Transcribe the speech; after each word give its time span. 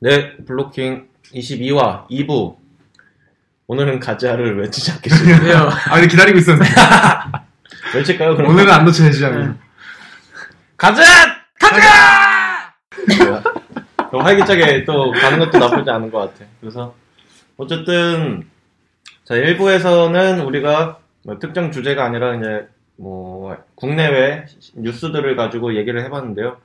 네, 0.00 0.36
블로킹 0.36 1.08
22화 1.34 2.06
2부. 2.08 2.56
오늘은 3.66 3.98
가자를 3.98 4.60
외치지 4.60 4.92
않겠습니다. 4.92 5.68
아, 5.90 5.94
근데 5.94 6.06
기다리고 6.06 6.38
있었는데. 6.38 6.70
외칠까요? 7.96 8.36
그럼 8.36 8.52
오늘은 8.52 8.70
안 8.70 8.84
놓쳐야지, 8.84 9.20
네. 9.20 9.50
가자! 10.76 11.02
가자! 11.58 12.74
그럼 14.08 14.24
활기차게 14.24 14.84
또 14.84 15.10
가는 15.10 15.38
것도 15.38 15.58
나쁘지 15.58 15.90
않은 15.90 16.10
것 16.10 16.18
같아. 16.18 16.48
그래서 16.60 16.94
어쨌든 17.56 18.48
자 19.24 19.34
1부에서는 19.34 20.46
우리가 20.46 20.98
뭐 21.24 21.38
특정 21.38 21.72
주제가 21.72 22.04
아니라 22.04 22.36
이제 22.36 22.68
뭐 22.96 23.56
국내외 23.74 24.46
뉴스들을 24.74 25.36
가지고 25.36 25.76
얘기를 25.76 26.02
해봤는데요. 26.04 26.56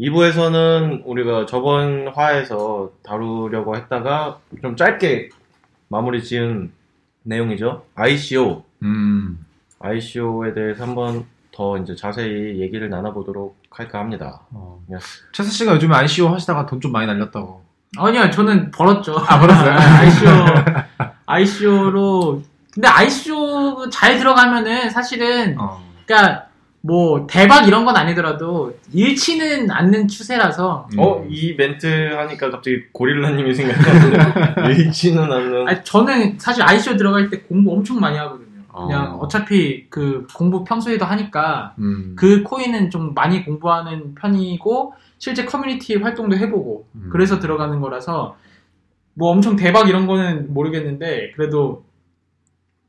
2부에서는 0.00 1.02
우리가 1.04 1.46
저번 1.46 2.08
화에서 2.14 2.90
다루려고 3.02 3.76
했다가 3.76 4.38
좀 4.62 4.76
짧게 4.76 5.30
마무리 5.88 6.22
지은 6.22 6.70
내용이죠. 7.24 7.84
ICO. 7.94 8.64
음. 8.82 9.44
ICO에 9.80 10.54
대해서 10.54 10.84
한번 10.84 11.24
더 11.52 11.76
이제 11.78 11.94
자세히 11.96 12.60
얘기를 12.60 12.88
나눠보도록 12.88 13.56
할까 13.70 13.98
합니다. 13.98 14.40
어. 14.52 14.80
야. 14.92 14.98
최수 15.32 15.50
씨가 15.52 15.74
요즘에 15.74 15.94
ICO 15.96 16.28
하시다가 16.28 16.66
돈 16.66 16.80
좀 16.80 16.92
많이 16.92 17.06
날렸다고. 17.06 17.64
아니요, 17.96 18.30
저는 18.30 18.70
벌었죠. 18.70 19.16
아, 19.18 19.40
벌었어요? 19.40 19.72
ICO, 20.00 20.30
ICO로. 21.26 22.42
근데 22.72 22.86
ICO 22.86 23.88
잘 23.90 24.18
들어가면은 24.18 24.90
사실은, 24.90 25.56
어. 25.58 25.82
그니까, 26.06 26.47
뭐, 26.80 27.26
대박 27.28 27.66
이런 27.66 27.84
건 27.84 27.96
아니더라도, 27.96 28.76
잃지는 28.92 29.70
않는 29.70 30.06
추세라서, 30.08 30.88
음. 30.94 30.98
어, 30.98 31.24
이 31.28 31.54
멘트 31.54 31.86
하니까 32.14 32.50
갑자기 32.50 32.84
고릴라님이 32.92 33.52
생각나는데, 33.54 34.72
일치는 34.74 35.22
않는. 35.32 35.68
아니, 35.68 35.84
저는 35.84 36.38
사실 36.38 36.62
ICO 36.62 36.96
들어갈 36.96 37.28
때 37.30 37.40
공부 37.40 37.72
엄청 37.72 37.98
많이 37.98 38.16
하거든요. 38.18 38.46
그냥 38.72 39.14
어. 39.14 39.18
어차피 39.18 39.86
그 39.90 40.26
공부 40.32 40.62
평소에도 40.62 41.04
하니까, 41.04 41.74
음. 41.78 42.14
그 42.16 42.44
코인은 42.44 42.90
좀 42.90 43.12
많이 43.12 43.44
공부하는 43.44 44.14
편이고, 44.14 44.94
실제 45.18 45.44
커뮤니티 45.44 45.96
활동도 45.96 46.36
해보고, 46.36 46.86
음. 46.94 47.08
그래서 47.10 47.40
들어가는 47.40 47.80
거라서 47.80 48.36
뭐 49.14 49.32
엄청 49.32 49.56
대박 49.56 49.88
이런 49.88 50.06
거는 50.06 50.54
모르겠는데 50.54 51.32
그래도 51.34 51.84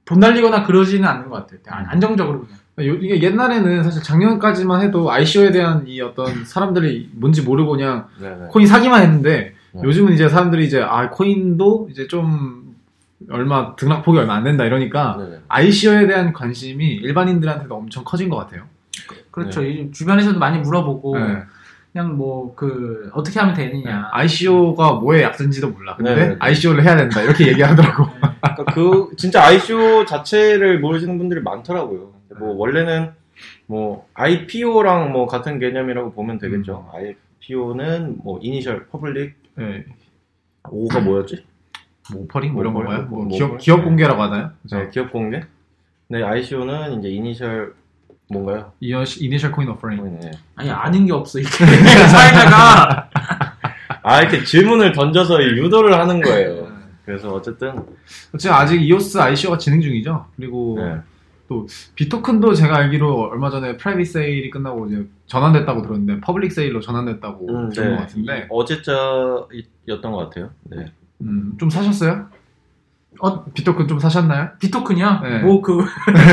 돈 0.05 0.19
날리거나 0.19 0.63
그러지는 0.63 1.07
않는 1.09 1.29
것 1.29 1.37
같아요. 1.47 1.59
안- 1.75 1.87
안정적으로 1.87 2.41
그냥. 2.41 2.59
요- 2.87 2.95
이게 2.95 3.21
옛날에는 3.21 3.83
사실 3.83 4.01
작년까지만 4.03 4.81
해도 4.81 5.11
ICO에 5.11 5.51
대한 5.51 5.85
이 5.87 6.01
어떤 6.01 6.45
사람들이 6.45 7.09
뭔지 7.13 7.41
모르고 7.41 7.71
그냥 7.71 8.07
네네. 8.21 8.47
코인 8.49 8.67
사기만 8.67 9.01
했는데 9.03 9.53
네. 9.71 9.81
요즘은 9.83 10.13
이제 10.13 10.27
사람들이 10.29 10.65
이제 10.65 10.81
아 10.81 11.09
코인도 11.09 11.87
이제 11.91 12.07
좀 12.07 12.75
얼마 13.29 13.75
등락폭이 13.75 14.17
얼마 14.17 14.35
안 14.35 14.43
된다 14.43 14.65
이러니까 14.65 15.17
네네. 15.19 15.39
ICO에 15.47 16.07
대한 16.07 16.33
관심이 16.33 16.85
일반인들한테도 16.95 17.75
엄청 17.75 18.03
커진 18.03 18.29
것 18.29 18.37
같아요. 18.37 18.63
그렇죠. 19.31 19.63
이 19.63 19.91
주변에서도 19.91 20.39
많이 20.39 20.59
물어보고 20.59 21.17
네. 21.19 21.43
그냥 21.91 22.17
뭐 22.17 22.53
그 22.55 23.09
어떻게 23.13 23.39
하면 23.39 23.55
되느냐. 23.55 24.09
ICO가 24.11 24.93
뭐의 24.93 25.23
약자인지도 25.23 25.69
몰라. 25.69 25.95
근데 25.95 26.13
네, 26.15 26.21
네, 26.21 26.27
네. 26.29 26.35
ICO를 26.39 26.83
해야 26.83 26.95
된다 26.95 27.21
이렇게 27.21 27.47
얘기하더라고. 27.47 28.05
그러니까 28.41 28.65
그, 28.73 29.09
진짜 29.17 29.43
ICO 29.45 30.05
자체를 30.05 30.79
모르시는 30.79 31.17
분들이 31.17 31.41
많더라고요. 31.41 32.11
근데 32.29 32.39
뭐, 32.39 32.55
원래는 32.55 33.11
뭐, 33.65 34.07
IPO랑 34.13 35.11
뭐, 35.11 35.25
같은 35.25 35.59
개념이라고 35.59 36.13
보면 36.13 36.37
되겠죠. 36.37 36.89
IPO는 36.93 38.19
뭐, 38.23 38.39
initial 38.41 38.87
public, 38.87 39.35
네. 39.55 39.85
O가 40.63 40.99
뭐였지? 40.99 41.43
뭐 42.11 42.23
offering 42.23 42.53
뭐 42.53 42.61
이런 42.61 42.73
뭐, 42.73 42.83
건가요? 42.83 43.07
뭐, 43.07 43.19
뭐 43.19 43.27
뭐, 43.27 43.37
기업 43.37 43.49
뭐, 43.49 43.57
기업 43.57 43.79
네. 43.79 43.85
공개라고 43.85 44.21
하나요? 44.21 44.51
그죠? 44.61 44.77
네, 44.77 44.89
기업 44.89 45.11
공개. 45.11 45.41
네, 46.07 46.23
ICO는 46.23 46.99
이제 46.99 47.09
이니셜, 47.09 47.73
뭔가요? 48.29 48.71
initial 48.79 49.51
coin 49.51 49.69
offering. 49.69 50.19
네. 50.19 50.31
아니 50.55 50.69
아는 50.69 51.05
게 51.05 51.13
없어 51.13 51.39
이렇게 51.39 51.65
사회자가 51.65 53.09
아, 54.01 54.21
이렇게 54.21 54.43
질문을 54.43 54.93
던져서 54.93 55.43
유도를 55.43 55.93
하는 55.93 56.21
거예요. 56.21 56.67
그래서 57.05 57.33
어쨌든, 57.33 57.73
지금 58.37 58.55
아직 58.55 58.81
이오스 58.81 59.17
ICO가 59.17 59.57
진행 59.57 59.81
중이죠. 59.81 60.25
그리고 60.35 60.77
네. 60.79 60.95
비토큰도 61.95 62.53
제가 62.53 62.77
알기로 62.77 63.29
얼마 63.31 63.49
전에 63.49 63.77
private 63.77 64.07
sale이 64.07 64.49
끝나고 64.49 64.87
이제 64.87 65.07
전환됐다고 65.27 65.81
들었는데 65.81 66.21
public 66.21 66.51
sale로 66.51 66.79
전환됐다고 66.81 67.49
음, 67.49 67.69
들은 67.69 67.89
네. 67.91 67.95
것 67.95 68.01
같은데 68.01 68.47
어제자였던 68.49 70.11
것 70.11 70.17
같아요. 70.17 70.51
네. 70.63 70.91
음, 71.21 71.53
좀 71.59 71.69
사셨어요? 71.69 72.27
어 73.21 73.43
비토큰 73.45 73.87
좀 73.87 73.99
사셨나요? 73.99 74.51
비토큰이요? 74.59 75.19
네. 75.23 75.39
뭐 75.39 75.61
그 75.61 75.83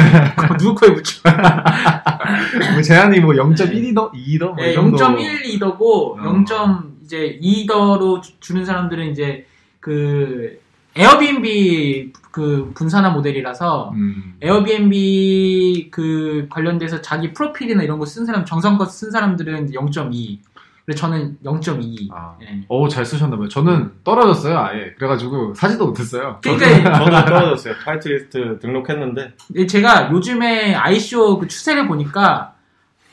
누구 0.59 0.75
코에 0.77 0.95
붙여? 0.95 1.21
뭐 2.75 2.83
제한이 2.83 3.19
뭐 3.21 3.33
0.1이더, 3.33 4.13
이더 4.13 4.45
뭐 4.45 4.57
네, 4.57 4.71
이 4.71 4.75
정도. 4.75 4.97
0.1이더고 4.97 6.19
어. 6.19 6.45
0. 6.51 6.97
이제 7.05 7.39
2더로 7.43 8.21
주는 8.41 8.65
사람들은 8.65 9.11
이제 9.11 9.47
그 9.81 10.59
에어비앤비 10.97 12.13
그 12.31 12.73
분산화 12.75 13.11
모델이라서 13.11 13.91
음. 13.95 14.35
에어비앤비 14.41 15.89
그 15.91 16.47
관련돼서 16.51 17.01
자기 17.03 17.33
프로필이나 17.33 17.83
이런 17.83 17.99
거 17.99 18.07
쓴 18.07 18.25
사람 18.27 18.45
정성껏 18.45 18.91
쓴 18.91 19.11
사람들은 19.11 19.73
0.2. 19.73 20.39
그래서 20.85 21.01
저는 21.01 21.39
0.2. 21.45 22.09
아. 22.13 22.37
예. 22.43 22.65
오, 22.69 22.87
잘 22.89 23.05
쓰셨나 23.05 23.37
봐요. 23.37 23.49
저는 23.49 23.91
떨어졌어요, 24.05 24.57
아예. 24.59 24.93
그래가지고 24.97 25.53
사지도 25.55 25.87
못했어요. 25.89 26.39
그러니까 26.43 26.99
저도 26.99 27.11
떨어졌어요. 27.27 27.75
화이트리스트 27.85 28.61
등록했는데, 28.61 29.33
이- 29.57 29.67
제가 29.67 30.11
요즘에 30.13 30.75
ICO 30.75 31.39
그 31.41 31.49
추세를 31.49 31.89
보니까 31.89 32.55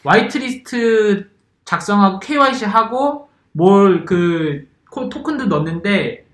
화이트리스트 0.06 1.30
작성하고 1.66 2.20
KYC 2.20 2.66
하고 2.66 3.30
뭘 3.54 4.06
그 4.06 4.68
토큰도 4.92 5.46
넣었는데 5.48 6.26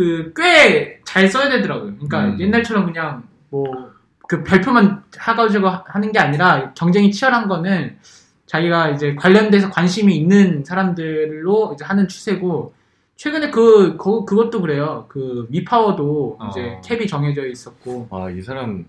그 0.00 0.32
꽤 0.34 1.00
잘 1.10 1.26
써야 1.26 1.48
되더라고요. 1.48 1.94
그러니까 1.94 2.26
음. 2.26 2.40
옛날처럼 2.40 2.86
그냥 2.86 3.24
뭐그 3.50 4.44
별표만 4.44 5.02
해가지고 5.20 5.68
하는 5.68 6.12
게 6.12 6.20
아니라 6.20 6.72
경쟁이 6.74 7.10
치열한 7.10 7.48
거는 7.48 7.96
자기가 8.46 8.90
이제 8.90 9.16
관련돼서 9.16 9.70
관심이 9.70 10.16
있는 10.16 10.64
사람들로 10.64 11.72
이제 11.74 11.84
하는 11.84 12.06
추세고 12.06 12.74
최근에 13.16 13.50
그 13.50 13.96
그, 13.96 14.24
그것도 14.24 14.60
그래요. 14.60 15.06
그 15.08 15.48
위파워도 15.50 16.38
이제 16.50 16.76
어. 16.76 16.80
캡이 16.84 17.08
정해져 17.08 17.46
있었고 17.46 18.06
아, 18.12 18.30
이 18.30 18.40
사람 18.40 18.86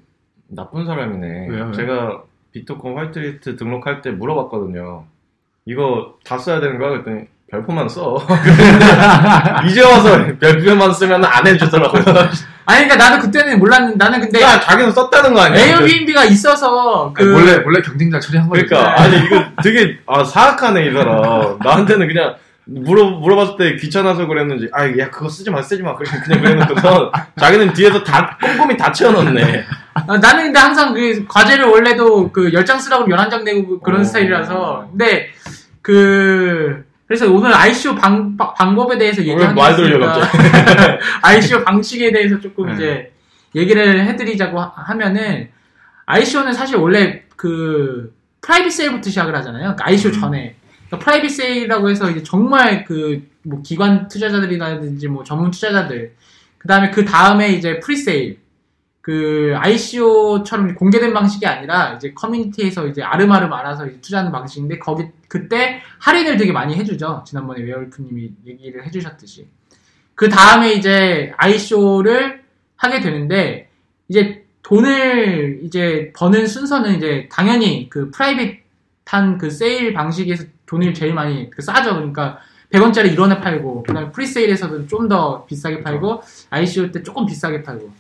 나쁜 0.48 0.86
사람이네. 0.86 1.48
왜요? 1.50 1.72
제가 1.72 2.24
비트코인 2.52 2.98
화이트리스트 2.98 3.56
등록할 3.56 4.02
때 4.04 4.12
물어봤거든요. 4.12 5.06
이거 5.66 6.20
다 6.24 6.38
써야 6.38 6.60
되는 6.60 6.78
거야? 6.78 6.90
그랬더니 6.90 7.26
별표만 7.52 7.90
써. 7.90 8.16
이제 9.68 9.84
와서 9.84 10.18
별표만 10.40 10.94
쓰면 10.94 11.24
안 11.26 11.46
해주더라고요. 11.46 12.04
아니 12.66 12.86
그러니까 12.86 12.96
나는 12.96 13.20
그때는 13.20 13.60
몰랐는데 13.60 13.98
나는 13.98 14.22
근데 14.22 14.42
야, 14.42 14.58
자기는 14.60 14.92
썼다는 14.92 15.34
거 15.34 15.42
아니야? 15.42 15.60
에어비앤비가 15.66 16.24
있어서 16.26 17.12
그 17.14 17.24
아니, 17.24 17.32
몰래, 17.34 17.58
몰래 17.60 17.82
경쟁자 17.82 18.20
처리한 18.20 18.48
거죠. 18.48 18.66
그러니까 18.66 19.02
아니 19.02 19.18
이거 19.26 19.44
되게 19.62 19.98
아 20.08 20.24
사악하네 20.24 20.86
이 20.88 20.94
사람. 20.94 21.58
나한테는 21.62 22.08
그냥 22.08 22.36
물어 22.66 23.10
물어봤을 23.20 23.58
때 23.58 23.76
귀찮아서 23.76 24.28
그랬는지 24.28 24.70
아 24.72 24.86
야 24.98 25.10
그거 25.10 25.28
쓰지 25.28 25.50
마 25.52 25.62
쓰지 25.62 25.84
마 25.84 25.94
그냥 25.96 26.22
그냥 26.24 26.42
그래놓고서 26.42 27.12
자기는 27.38 27.74
뒤에서 27.74 28.02
다 28.04 28.38
꼼꼼히 28.42 28.78
다 28.78 28.94
채워넣네. 28.94 29.66
아, 29.96 30.18
나는 30.20 30.44
근데 30.46 30.60
항상 30.60 30.94
그 30.94 31.26
과제를 31.28 31.66
원래도 31.66 32.32
그 32.32 32.50
10장 32.52 32.80
쓰라고 32.80 33.06
11장 33.08 33.44
내고 33.44 33.68
그- 33.68 33.80
그런 33.82 34.02
어. 34.02 34.04
스타일이라서 34.06 34.88
근데 34.92 35.28
그 35.82 36.86
그래서 37.12 37.30
오늘 37.30 37.54
ICO 37.54 37.94
방, 37.94 38.38
바- 38.38 38.54
방법에 38.54 38.98
대해서 38.98 39.22
말 39.54 39.76
돌려, 39.76 39.96
얘기하겠습니다. 39.96 40.98
ICO 41.28 41.62
방식에 41.66 42.10
대해서 42.10 42.40
조금 42.40 42.68
네. 42.68 42.74
이제 42.74 43.12
얘기를 43.54 44.06
해드리자고 44.06 44.58
하- 44.58 44.72
하면은 44.78 45.50
ICO는 46.06 46.54
사실 46.54 46.78
원래 46.78 47.24
그 47.36 48.16
private 48.40 48.72
sale부터 48.72 49.10
시작을 49.10 49.36
하잖아요. 49.36 49.76
그러니까 49.76 49.88
ICO 49.88 50.12
음. 50.12 50.22
전에 50.22 50.56
그러니까 50.88 51.00
private 51.04 51.32
sale이라고 51.32 51.90
해서 51.90 52.10
이제 52.10 52.24
정말 52.24 52.86
그 52.86 53.30
뭐 53.44 53.60
기관 53.64 54.08
투자자들이라든지 54.08 55.08
뭐 55.08 55.24
전문 55.24 55.50
투자자들 55.50 56.14
그 56.60 56.68
다음에 56.68 56.92
그 56.92 57.04
다음에 57.06 57.50
이제 57.50 57.80
pre-sale 57.80 58.38
그 59.02 59.54
ICO처럼 59.58 60.76
공개된 60.76 61.14
방식이 61.14 61.46
아니라 61.46 61.96
이제 61.96 62.14
커뮤니티에서 62.14 62.88
이제 62.88 63.02
아름아름 63.02 63.52
알아서 63.52 63.88
이제 63.88 64.00
투자하는 64.02 64.32
방식인데 64.32 64.78
거기 64.78 65.06
그때 65.28 65.82
할인을 66.00 66.38
되게 66.38 66.52
많이 66.52 66.76
해주죠. 66.76 67.24
지난번에 67.26 67.64
웨얼프님이 67.64 68.32
얘기를 68.46 68.86
해주셨듯이 68.86 69.48
그 70.14 70.30
다음에 70.30 70.74
이제 70.74 71.34
ICO를 71.38 72.44
하게 72.76 73.00
되는데 73.02 73.70
이제 74.08 74.46
돈을 74.62 75.62
이제 75.64 76.12
버는 76.16 76.46
순서는 76.46 76.98
이제 76.98 77.28
당연히 77.32 77.90
그 77.90 78.12
private한 78.12 79.40
그 79.40 79.50
세일 79.50 79.94
방식에서 79.94 80.46
돈을 80.68 80.94
제일 80.94 81.14
많이 81.14 81.50
그 81.50 81.62
싸죠. 81.62 81.96
그러니까 81.96 82.40
100원짜리 82.72 83.16
1원에 83.16 83.42
팔고 83.42 83.84
그다음에 83.84 84.12
프리세일에서도 84.12 84.88
좀 84.88 85.10
더 85.10 85.46
비싸게 85.46 85.82
팔고 85.84 86.22
ICO 86.52 86.92
때 86.92 87.04
조금 87.04 87.26
비싸게 87.26 87.64
팔고 87.64 87.92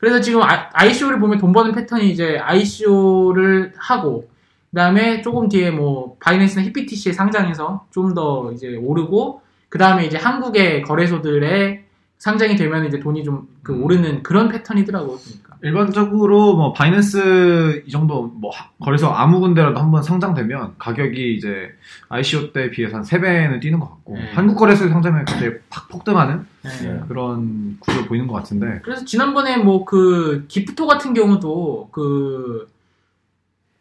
그래서 0.00 0.20
지금 0.20 0.40
ICO를 0.72 1.20
보면 1.20 1.38
돈 1.38 1.52
버는 1.52 1.72
패턴이 1.72 2.10
이제 2.10 2.38
ICO를 2.38 3.74
하고 3.76 4.28
그다음에 4.70 5.20
조금 5.20 5.48
뒤에 5.48 5.70
뭐 5.70 6.16
바이낸스나 6.20 6.64
히피티시에 6.64 7.12
상장해서 7.12 7.86
좀 7.90 8.14
더 8.14 8.50
이제 8.52 8.76
오르고 8.76 9.42
그다음에 9.68 10.06
이제 10.06 10.16
한국의 10.16 10.82
거래소들의 10.82 11.84
상장이 12.18 12.56
되면 12.56 12.86
이제 12.86 12.98
돈이 12.98 13.24
좀그 13.24 13.72
음. 13.72 13.84
오르는 13.84 14.22
그런 14.22 14.48
패턴이더라고요. 14.48 15.18
그러니까. 15.18 15.49
일반적으로 15.62 16.56
뭐 16.56 16.72
바이낸스 16.72 17.84
이 17.86 17.90
정도 17.90 18.22
뭐 18.26 18.50
하- 18.50 18.70
거래소 18.80 19.08
아무 19.08 19.40
군데라도 19.40 19.78
한번 19.78 20.02
상장되면 20.02 20.74
가격이 20.78 21.34
이제 21.36 21.70
ICO 22.08 22.52
때 22.52 22.70
비해서 22.70 22.96
한 22.96 23.02
3배는 23.04 23.60
뛰는 23.60 23.78
것 23.78 23.90
같고 23.90 24.14
네. 24.16 24.32
한국 24.32 24.56
거래소에 24.56 24.88
상장하면 24.88 25.24
그때 25.26 25.58
팍 25.68 25.88
폭등하는 25.88 26.46
네. 26.62 26.70
네. 26.82 27.00
그런 27.08 27.76
구조 27.80 28.04
보이는 28.06 28.26
것 28.26 28.34
같은데 28.34 28.80
그래서 28.82 29.04
지난번에 29.04 29.56
뭐 29.58 29.84
그 29.84 30.44
기프토 30.48 30.86
같은 30.86 31.14
경우도 31.14 31.88
그 31.92 32.68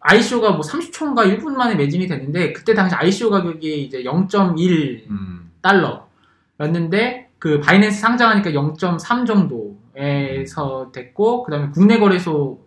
ICO가 0.02 0.52
뭐 0.52 0.62
30초인가 0.62 1.26
1분 1.38 1.56
만에 1.56 1.76
매진이 1.76 2.08
됐는데 2.08 2.54
그때 2.54 2.74
당시 2.74 2.96
ICO 2.96 3.30
가격이 3.30 3.84
이제 3.86 4.04
0.1 4.04 5.10
음, 5.10 5.52
달러였는데 5.62 7.30
그 7.38 7.60
바이낸스 7.60 8.00
상장하니까 8.00 8.52
0.3 8.52 9.26
정도 9.26 9.78
에서 10.04 10.90
됐고 10.94 11.44
그다음에 11.44 11.70
국내 11.74 12.00
거래소 12.00 12.60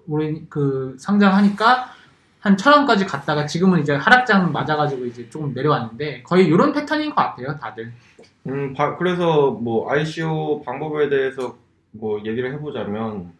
그 0.50 0.94
상장하니까 0.99 1.88
한 2.40 2.56
천 2.56 2.73
원까지 2.75 3.06
갔다가 3.06 3.46
지금은 3.46 3.81
이제 3.81 3.94
하락장 3.94 4.50
맞아가지고 4.52 5.06
이제 5.06 5.29
조금 5.31 5.55
내려왔는데 5.55 6.23
거의 6.25 6.46
이런 6.46 6.73
패턴인 6.73 7.11
것 7.11 7.14
같아요 7.17 7.56
다들. 7.58 7.93
음, 8.49 8.75
바- 8.75 8.96
그래서 8.96 9.52
뭐 9.52 9.88
ICO 9.90 10.62
방법에 10.64 11.08
대해서 11.08 11.56
뭐 11.93 12.19
얘기를 12.25 12.52
해보자면 12.55 13.31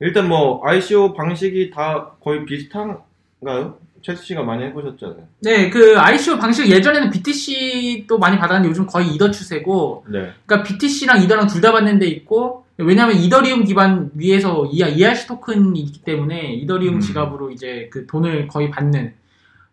일단 0.00 0.28
뭐 0.28 0.60
ICO 0.64 1.14
방식이 1.14 1.70
다 1.70 2.10
거의 2.22 2.44
비슷한가요? 2.44 3.78
최수 4.02 4.24
씨가 4.26 4.42
많이 4.42 4.62
해보셨잖아요. 4.64 5.26
네, 5.40 5.70
그 5.70 5.98
ICO 5.98 6.38
방식 6.38 6.68
예전에는 6.68 7.10
BTC도 7.10 8.18
많이 8.18 8.38
받았는데 8.38 8.68
요즘 8.68 8.86
거의 8.86 9.08
이더 9.08 9.30
추세고, 9.32 10.04
네. 10.08 10.32
그러니까 10.46 10.62
BTC랑 10.68 11.22
이더랑 11.22 11.46
둘 11.48 11.60
다 11.60 11.72
받는 11.72 11.98
데 11.98 12.06
있고, 12.06 12.64
왜냐하면 12.78 13.16
이더리움 13.16 13.64
기반 13.64 14.10
위에서 14.14 14.66
ERC 14.66 15.26
토큰이 15.26 15.80
있기 15.80 16.02
때문에 16.02 16.54
이더리움 16.54 16.96
음. 16.96 17.00
지갑으로 17.00 17.50
이제 17.50 17.88
그 17.92 18.06
돈을 18.06 18.46
거의 18.46 18.70
받는. 18.70 19.14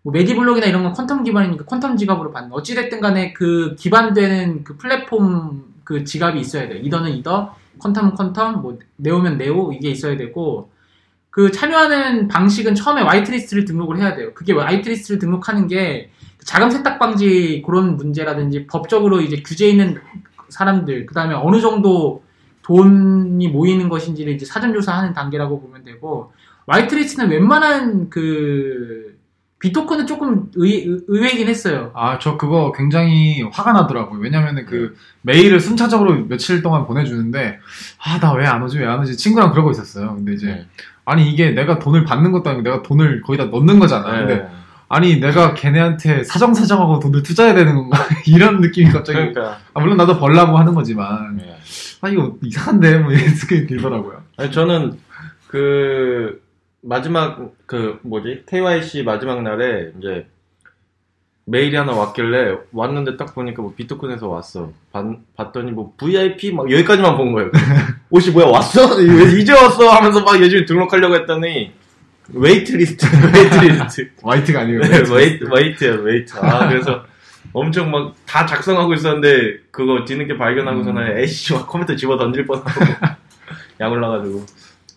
뭐 0.01 0.11
메디블록이나 0.11 0.65
이런 0.65 0.83
건 0.83 0.93
퀀텀 0.93 1.23
기반이니까 1.23 1.65
퀀텀 1.65 1.97
지갑으로 1.97 2.31
받는. 2.31 2.51
어찌됐든 2.51 3.01
간에 3.01 3.33
그 3.33 3.75
기반되는 3.77 4.63
그 4.63 4.77
플랫폼 4.77 5.65
그 5.83 6.03
지갑이 6.03 6.39
있어야 6.39 6.67
돼요. 6.67 6.79
이더는 6.81 7.11
이더, 7.17 7.55
퀀텀은 7.79 8.15
퀀텀, 8.15 8.61
뭐 8.61 8.79
네오면 8.97 9.37
네오 9.37 9.73
이게 9.73 9.89
있어야 9.89 10.17
되고, 10.17 10.71
그 11.29 11.51
참여하는 11.51 12.27
방식은 12.27 12.73
처음에 12.73 13.01
whitelist를 13.03 13.65
등록을 13.65 13.99
해야 13.99 14.15
돼요. 14.15 14.33
그게 14.33 14.53
whitelist를 14.53 15.19
등록하는 15.19 15.67
게 15.67 16.09
자금 16.43 16.71
세탁 16.71 16.97
방지 16.97 17.61
그런 17.65 17.97
문제라든지 17.97 18.65
법적으로 18.65 19.21
이제 19.21 19.43
규제 19.45 19.67
있는 19.67 19.99
사람들, 20.49 21.05
그 21.05 21.13
다음에 21.13 21.35
어느 21.35 21.59
정도 21.59 22.23
돈이 22.65 23.47
모이는 23.49 23.89
것인지를 23.89 24.33
이제 24.33 24.45
사전 24.45 24.73
조사하는 24.73 25.13
단계라고 25.13 25.61
보면 25.61 25.83
되고, 25.83 26.31
화이트리스트는 26.67 27.29
웬만한 27.29 28.09
그, 28.09 29.13
비토큰은 29.59 30.05
조금 30.05 30.49
의, 30.55 30.85
의- 30.85 30.99
의외이긴 31.07 31.47
했어요. 31.47 31.91
아 31.95 32.17
저 32.19 32.37
그거 32.37 32.71
굉장히 32.75 33.41
화가 33.51 33.71
나더라고요 33.73 34.19
왜냐면은 34.19 34.65
그 34.65 34.95
메일을 35.21 35.59
순차적으로 35.59 36.25
며칠 36.27 36.61
동안 36.61 36.85
보내주는데 36.85 37.59
아 38.03 38.19
나 38.19 38.33
왜 38.35 38.45
안 38.45 38.61
오지 38.63 38.77
왜 38.79 38.85
안 38.85 38.99
오지 38.99 39.15
친구랑 39.17 39.51
그러고 39.51 39.71
있었어요 39.71 40.13
근데 40.15 40.33
이제 40.33 40.47
네. 40.47 40.67
아니 41.05 41.31
이게 41.31 41.51
내가 41.51 41.79
돈을 41.79 42.03
받는 42.03 42.31
것도 42.33 42.49
아니고 42.49 42.63
내가 42.63 42.81
돈을 42.83 43.21
거기다 43.21 43.45
넣는 43.45 43.79
거잖아 43.79 44.17
근데 44.19 44.35
네. 44.35 44.47
아니 44.87 45.19
내가 45.19 45.53
걔네한테 45.53 46.23
사정사정하고 46.23 46.99
돈을 46.99 47.23
투자해야 47.23 47.55
되는 47.55 47.75
건가 47.75 48.05
이런 48.27 48.61
느낌이 48.61 48.91
갑자기 48.91 49.17
그러니까. 49.17 49.57
아, 49.73 49.79
물론 49.79 49.97
나도 49.97 50.19
벌라고 50.19 50.57
하는 50.57 50.73
거지만 50.73 51.37
네. 51.37 51.57
아 52.01 52.09
이거 52.09 52.35
이상한데 52.43 52.99
뭐 52.99 53.11
이런 53.11 53.29
생각이 53.33 53.67
들더라고요 53.67 54.21
아니, 54.37 54.51
저는 54.51 54.99
그 55.47 56.41
마지막 56.81 57.51
그 57.65 57.99
뭐지 58.03 58.43
KYC 58.47 59.03
마지막 59.03 59.41
날에 59.41 59.91
이제 59.97 60.27
메일이 61.45 61.75
하나 61.75 61.93
왔길래 61.93 62.57
왔는데 62.71 63.17
딱 63.17 63.35
보니까 63.35 63.61
뭐 63.61 63.73
Bee 63.75 63.88
Token에서 63.88 64.27
왔어. 64.27 64.71
봤, 64.91 65.05
봤더니 65.35 65.71
뭐 65.71 65.93
VIP 65.95 66.51
막 66.53 66.69
여기까지만 66.71 67.17
본 67.17 67.33
거예요. 67.33 67.51
옷이 68.09 68.31
뭐야 68.31 68.47
왔어? 68.47 68.95
왜 68.97 69.39
이제 69.39 69.53
왔어? 69.53 69.89
하면서 69.89 70.21
막 70.21 70.41
예전에 70.41 70.65
등록하려고 70.65 71.15
했더니 71.15 71.71
waitlist, 72.33 73.05
waitlist. 73.35 74.09
white가 74.23 74.61
아니고 74.61 74.79
네, 74.83 74.97
wait, 75.09 75.43
wait야, 75.45 75.95
wait. 75.95 76.37
아, 76.39 76.67
그래서 76.69 77.03
엄청 77.53 77.91
막 77.91 78.13
다 78.25 78.45
작성하고 78.45 78.93
있었는데 78.95 79.59
그거 79.71 80.03
뒤늦게 80.03 80.37
발견하고서는 80.37 81.01
음. 81.13 81.17
애쉬 81.17 81.53
막 81.53 81.67
컴퓨터 81.67 81.95
집어 81.95 82.17
던질 82.17 82.45
뻔하고 82.45 82.69
약 83.79 83.91
올라가지고. 83.91 84.45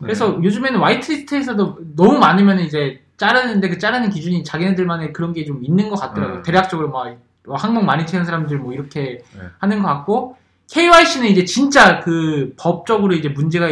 그래서 0.03 0.41
요즘에는 0.43 0.81
화이트리스트에서도 0.81 1.79
너무 1.95 2.19
많으면 2.19 2.59
이제 2.61 3.01
자르는데 3.17 3.69
그 3.69 3.79
자르는 3.79 4.11
기준이 4.11 4.43
자기네들만의 4.45 5.13
그런 5.13 5.33
게 5.33 5.45
좀 5.45 5.61
있는 5.63 5.89
것 5.89 5.97
같더라고요. 6.01 6.39
음. 6.39 6.43
대략적으로 6.43 6.91
막 6.91 7.17
항목 7.49 7.85
많이 7.85 8.07
치는 8.07 8.25
사람들 8.25 8.59
뭐 8.59 8.73
이렇게 8.73 9.21
네. 9.37 9.41
하는 9.59 9.83
것 9.83 9.89
같고 9.89 10.37
KYC는 10.73 11.29
이제 11.29 11.45
진짜 11.45 12.01
그 12.01 12.55
법적으로 12.59 13.15
이제 13.15 13.29
문제가 13.29 13.69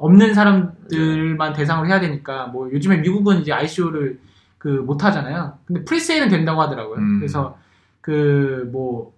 없는 0.00 0.34
사람들만 0.34 1.52
대상으로 1.52 1.88
해야 1.88 2.00
되니까 2.00 2.46
뭐 2.48 2.70
요즘에 2.72 2.98
미국은 2.98 3.40
이제 3.40 3.52
ICO를 3.52 4.18
그 4.58 4.68
못 4.68 5.04
하잖아요. 5.04 5.58
근데 5.64 5.84
presale은 5.84 6.28
된다고 6.28 6.60
하더라고요. 6.62 6.96
음. 6.98 7.18
그래서 7.20 7.56
그 8.00 8.68
뭐 8.72 9.12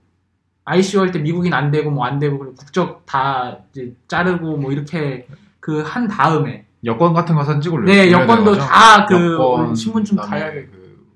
ICO 0.64 1.00
할 1.00 1.10
때 1.12 1.18
미국인 1.18 1.54
안 1.54 1.70
되고 1.70 1.90
뭐 1.90 2.04
안 2.04 2.18
되고 2.18 2.38
국적 2.54 3.06
다 3.06 3.56
이제 3.72 3.94
자르고 4.08 4.58
뭐 4.58 4.70
이렇게 4.72 5.26
그 5.60 5.82
한 5.82 6.06
다음에 6.08 6.66
여권 6.84 7.14
같은 7.14 7.34
거 7.34 7.42
사진 7.44 7.60
찍을래요 7.62 7.86
네 7.86 8.12
여권도 8.12 8.56
다 8.58 9.06
그 9.06 9.74
신분증 9.74 10.16
다 10.16 10.22
그다음에 10.24 10.42
해야 10.44 10.52
돼. 10.52 10.66
그 10.66 11.06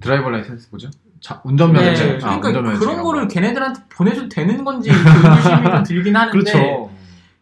driver 0.00 0.30
license 0.30 0.68
뭐죠? 0.70 0.88
자, 1.20 1.40
운전면허증 1.44 2.06
네, 2.06 2.14
아, 2.14 2.18
그러니까 2.40 2.48
운전면허증 2.48 2.80
그런 2.86 3.02
거를 3.02 3.22
거. 3.22 3.28
걔네들한테 3.28 3.82
보내줘도 3.88 4.28
되는 4.28 4.64
건지 4.64 4.90
그 4.90 4.96
의구심이 4.96 5.64
좀 5.64 5.82
들긴 5.84 6.16
하는데 6.16 6.38
그렇죠 6.38 6.90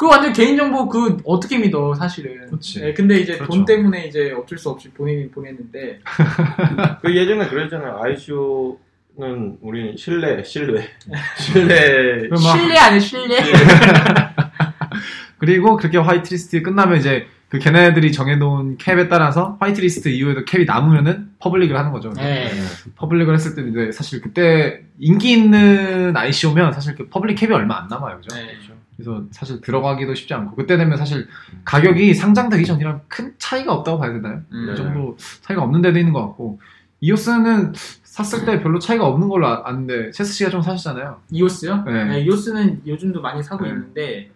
그 0.01 0.07
완전 0.07 0.33
개인정보 0.33 0.89
그 0.89 1.19
어떻게 1.27 1.59
믿어 1.59 1.95
사실은. 1.95 2.47
그렇지. 2.47 2.81
네, 2.81 2.95
근데 2.95 3.19
이제 3.21 3.35
그렇죠. 3.35 3.53
돈 3.53 3.67
때문에 3.67 4.07
이제 4.07 4.33
어쩔 4.33 4.57
수 4.57 4.71
없이 4.71 4.89
보내긴 4.93 5.31
보냈는데 5.31 6.01
그 7.03 7.15
예전에 7.15 7.47
그랬잖아요. 7.47 7.99
ICO는 8.03 9.59
우리는 9.61 9.95
신뢰, 9.99 10.43
신뢰, 10.43 10.89
신뢰. 11.37 12.17
그럼 12.29 12.43
막- 12.43 12.57
신뢰 12.59 12.79
아니야 12.79 12.99
신뢰. 12.99 13.37
그리고 15.37 15.77
그렇게 15.77 15.99
whitelist 15.99 16.63
끝나면 16.63 16.97
이제 16.99 17.27
그 17.51 17.59
걔네들이 17.59 18.11
정해놓은 18.13 18.79
cap에 18.79 19.09
따라서 19.09 19.59
whitelist 19.61 20.09
이후에도 20.09 20.47
cap이 20.47 20.65
남으면은 20.65 21.33
public을 21.41 21.77
하는 21.77 21.93
거죠. 21.93 22.11
네. 22.17 22.51
public을 22.97 23.35
했을 23.35 23.55
때 23.55 23.69
이제 23.69 23.93
사실 23.93 24.23
그때 24.23 24.81
인기 24.99 25.33
있는 25.33 26.17
ICO면 26.17 26.73
사실 26.73 26.95
그 26.95 27.09
public 27.09 27.37
cap이 27.37 27.53
얼마 27.53 27.83
안 27.83 27.89
남아요, 27.89 28.17
그죠? 28.17 28.35
네. 28.35 28.47
그래서 29.03 29.25
사실 29.31 29.61
들어가기도 29.61 30.15
쉽지 30.15 30.35
않고 30.35 30.55
그때 30.57 30.77
되면 30.77 30.97
사실 30.97 31.27
가격이 31.65 32.15
상장되기 32.15 32.65
전이랑 32.67 33.01
큰 33.09 33.35
차이가 33.39 33.73
없다고 33.75 33.99
봐야 33.99 34.13
되나요? 34.13 34.41
음. 34.53 34.71
이 34.73 34.77
정도 34.77 35.17
차이가 35.43 35.63
없는 35.63 35.81
데도 35.83 35.99
있는 35.99 36.13
것 36.13 36.21
같고 36.21 36.61
이오스는 37.01 37.73
샀을 38.03 38.45
때 38.45 38.63
별로 38.63 38.79
차이가 38.79 39.07
없는 39.07 39.29
걸로 39.29 39.47
아- 39.47 39.63
아는데 39.65 40.11
체스 40.11 40.33
씨가 40.35 40.51
좀 40.51 40.61
사셨잖아요. 40.61 41.21
이오스요? 41.31 41.85
네. 41.87 42.05
네. 42.05 42.21
이오스는 42.23 42.83
요즘도 42.87 43.23
많이 43.23 43.43
사고 43.43 43.65
네. 43.65 43.71
있는데 43.71 44.31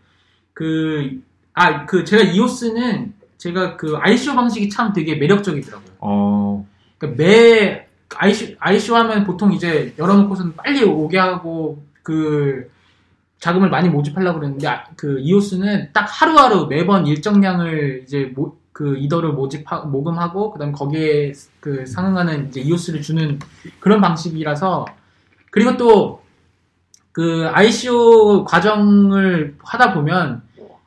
그 0.53 1.21
아 1.57 1.87
그 1.87 2.05
제가 2.05 2.23
이오스는 2.25 3.13
제가 3.39 3.77
그 3.77 3.97
ICO 3.97 4.35
방식이 4.35 4.69
참 4.71 4.93
되게 4.93 5.15
매력적이더라고요. 5.17 5.89
어, 6.01 6.67
그러니까 6.99 7.23
매 7.23 7.87
ICO, 8.17 8.57
ICO 8.59 8.97
하면 8.97 9.25
보통 9.25 9.53
이제 9.53 9.95
열어놓고서는 9.99 10.57
빨리 10.57 10.83
오게 10.83 11.17
하고 11.19 11.85
그 12.03 12.69
자금을 13.39 13.71
많이 13.71 13.89
모집하려고 13.89 14.39
그러는데 14.41 14.67
아, 14.67 14.85
그 14.97 15.19
이오스는 15.21 15.91
딱 15.93 16.05
하루하루 16.05 16.67
매번 16.67 17.07
일정량을 17.07 18.03
이제 18.05 18.33
모, 18.35 18.57
그 18.73 18.97
이더를 18.97 19.33
모집하 19.33 19.81
모금하고 19.81 20.53
그다음 20.53 20.71
에 20.71 20.73
거기에 20.73 21.33
그 21.61 21.87
상응하는 21.87 22.49
이제 22.49 22.61
이오스를 22.61 23.03
주는 23.03 23.39
그런 23.81 24.01
방식이라서 24.01 24.87
그리고 25.51 25.77
또 25.77 26.25
그 27.15 27.49
ICO 27.53 28.45
과정을 28.45 29.55
하다 29.63 29.95
보면 29.95 30.43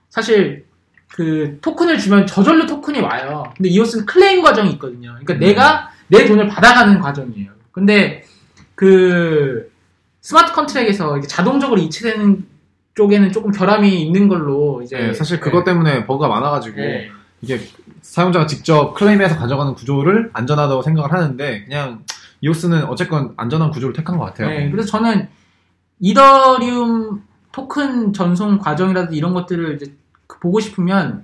사실 0.10 0.66
그 1.10 1.58
토큰을 1.62 1.98
주면 1.98 2.28
저절로 2.28 2.66
토큰이 2.66 3.00
와요. 3.00 3.46
근데 3.56 3.70
이오스는 3.70 4.06
클레임 4.06 4.42
과정이 4.42 4.72
있거든요. 4.72 5.12
그러니까 5.12 5.34
음. 5.36 5.40
내가 5.40 5.90
내 6.10 6.26
돈을 6.26 6.50
받아가는 6.50 7.00
과정이에요. 7.00 7.52
근데 7.72 8.26
그 8.76 9.72
스마트 10.28 10.52
컨트랙에서 10.52 11.22
자동적으로 11.22 11.80
이체되는 11.80 12.46
쪽에는 12.96 13.32
조금 13.32 13.50
결함이 13.50 14.02
있는 14.02 14.28
걸로 14.28 14.82
이제 14.82 14.98
네, 14.98 15.14
사실 15.14 15.40
그것 15.40 15.64
때문에 15.64 16.06
버그가 16.06 16.28
많아가지고 16.28 16.76
네. 16.82 17.10
이게 17.42 17.62
사용자가 18.02 18.46
직접 18.46 18.94
클레임해서 18.94 19.38
가져가는 19.38 19.74
구조를 19.74 20.32
안전하다고 20.34 20.82
생각을 20.82 21.14
하는데 21.14 21.64
그냥 21.64 22.04
이오스는 22.42 22.88
어쨌건 22.88 23.36
안전한 23.38 23.72
구조를 23.72 23.96
택한 23.96 24.18
것 24.18 24.26
같아요. 24.26 24.50
네, 24.50 24.70
그래서 24.70 24.90
저는 24.90 25.30
이더리움 26.02 27.24
토큰 27.54 28.12
전송 28.12 28.58
과정이라든지 28.58 29.16
이런 29.16 29.34
것들을 29.34 29.76
이제 29.76 29.94
그 30.28 30.40
보고 30.40 30.60
싶으면 30.60 31.24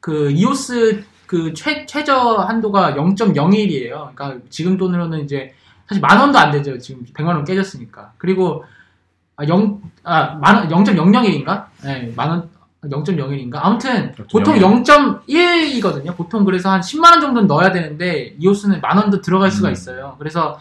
그 0.00 0.28
이오스 0.32 1.04
그 1.28 1.54
최, 1.54 1.86
최저 1.86 2.18
한도가 2.18 2.94
0.01이에요. 2.94 4.12
그러니까 4.12 4.38
지금 4.50 4.76
돈으로는 4.76 5.20
이제 5.20 5.54
사실 5.92 6.00
만 6.00 6.18
원도 6.18 6.38
안 6.38 6.50
되죠. 6.50 6.78
지금 6.78 7.04
100만 7.12 7.26
원 7.28 7.44
깨졌으니까. 7.44 8.12
그리고 8.16 8.64
아, 9.36 9.46
0, 9.46 9.80
아, 10.04 10.34
만 10.36 10.56
원, 10.56 10.68
0.001인가? 10.68 11.66
네, 11.84 12.12
만 12.16 12.30
원, 12.30 12.48
0.01인가? 12.84 13.56
아무튼, 13.62 14.14
보통 14.30 14.54
0.1이거든요. 14.58 16.16
보통 16.16 16.44
그래서 16.44 16.70
한 16.70 16.80
10만원 16.80 17.20
정도는 17.20 17.46
넣어야 17.46 17.72
되는데, 17.72 18.34
이오스는 18.38 18.80
만 18.80 18.96
원도 18.96 19.20
들어갈 19.20 19.50
수가 19.50 19.68
음. 19.68 19.72
있어요. 19.72 20.16
그래서, 20.18 20.58